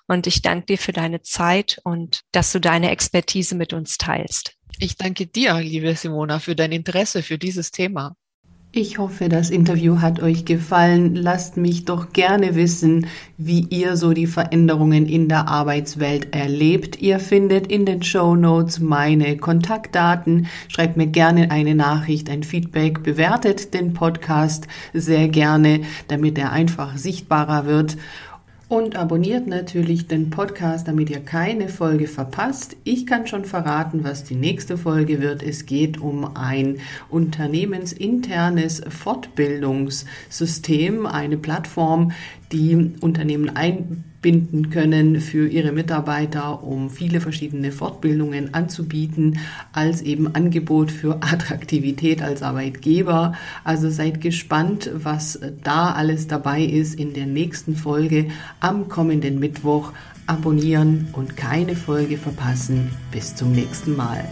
Und 0.06 0.26
ich 0.26 0.42
danke 0.42 0.66
dir 0.66 0.78
für 0.78 0.92
deine 0.92 1.22
Zeit 1.22 1.80
und 1.82 2.20
dass 2.30 2.52
du 2.52 2.60
deine 2.60 2.90
Expertise 2.90 3.56
mit 3.56 3.72
uns 3.72 3.96
teilst. 3.96 4.57
Ich 4.80 4.96
danke 4.96 5.26
dir, 5.26 5.58
liebe 5.60 5.92
Simona, 5.96 6.38
für 6.38 6.54
dein 6.54 6.70
Interesse 6.70 7.24
für 7.24 7.36
dieses 7.36 7.72
Thema. 7.72 8.14
Ich 8.70 8.98
hoffe, 8.98 9.28
das 9.28 9.50
Interview 9.50 10.02
hat 10.02 10.22
euch 10.22 10.44
gefallen. 10.44 11.16
Lasst 11.16 11.56
mich 11.56 11.84
doch 11.86 12.12
gerne 12.12 12.54
wissen, 12.54 13.06
wie 13.38 13.66
ihr 13.70 13.96
so 13.96 14.12
die 14.12 14.26
Veränderungen 14.26 15.06
in 15.06 15.28
der 15.28 15.48
Arbeitswelt 15.48 16.32
erlebt. 16.32 17.00
Ihr 17.00 17.18
findet 17.18 17.66
in 17.66 17.86
den 17.86 18.02
Show 18.02 18.36
Notes 18.36 18.78
meine 18.78 19.38
Kontaktdaten. 19.38 20.46
Schreibt 20.68 20.96
mir 20.96 21.06
gerne 21.06 21.50
eine 21.50 21.74
Nachricht, 21.74 22.30
ein 22.30 22.44
Feedback, 22.44 23.02
bewertet 23.02 23.72
den 23.72 23.94
Podcast 23.94 24.68
sehr 24.92 25.28
gerne, 25.28 25.80
damit 26.06 26.38
er 26.38 26.52
einfach 26.52 26.98
sichtbarer 26.98 27.66
wird. 27.66 27.96
Und 28.68 28.96
abonniert 28.96 29.46
natürlich 29.46 30.08
den 30.08 30.28
Podcast, 30.28 30.88
damit 30.88 31.08
ihr 31.08 31.20
keine 31.20 31.70
Folge 31.70 32.06
verpasst. 32.06 32.76
Ich 32.84 33.06
kann 33.06 33.26
schon 33.26 33.46
verraten, 33.46 34.04
was 34.04 34.24
die 34.24 34.34
nächste 34.34 34.76
Folge 34.76 35.22
wird. 35.22 35.42
Es 35.42 35.64
geht 35.64 35.98
um 35.98 36.36
ein 36.36 36.76
unternehmensinternes 37.08 38.82
Fortbildungssystem, 38.86 41.06
eine 41.06 41.38
Plattform, 41.38 42.12
die 42.52 42.92
Unternehmen 43.00 43.56
einbinden 44.28 44.70
können 44.70 45.20
für 45.20 45.48
ihre 45.48 45.72
Mitarbeiter, 45.72 46.62
um 46.62 46.90
viele 46.90 47.20
verschiedene 47.20 47.72
Fortbildungen 47.72 48.54
anzubieten, 48.54 49.38
als 49.72 50.02
eben 50.02 50.34
Angebot 50.34 50.90
für 50.90 51.16
Attraktivität 51.20 52.22
als 52.22 52.42
Arbeitgeber. 52.42 53.34
Also 53.64 53.90
seid 53.90 54.20
gespannt, 54.20 54.90
was 54.94 55.40
da 55.62 55.92
alles 55.92 56.26
dabei 56.28 56.62
ist 56.62 56.94
in 56.94 57.14
der 57.14 57.26
nächsten 57.26 57.76
Folge 57.76 58.28
am 58.60 58.88
kommenden 58.88 59.38
Mittwoch. 59.38 59.92
Abonnieren 60.26 61.08
und 61.14 61.38
keine 61.38 61.74
Folge 61.74 62.18
verpassen. 62.18 62.90
Bis 63.10 63.34
zum 63.34 63.52
nächsten 63.52 63.96
Mal. 63.96 64.28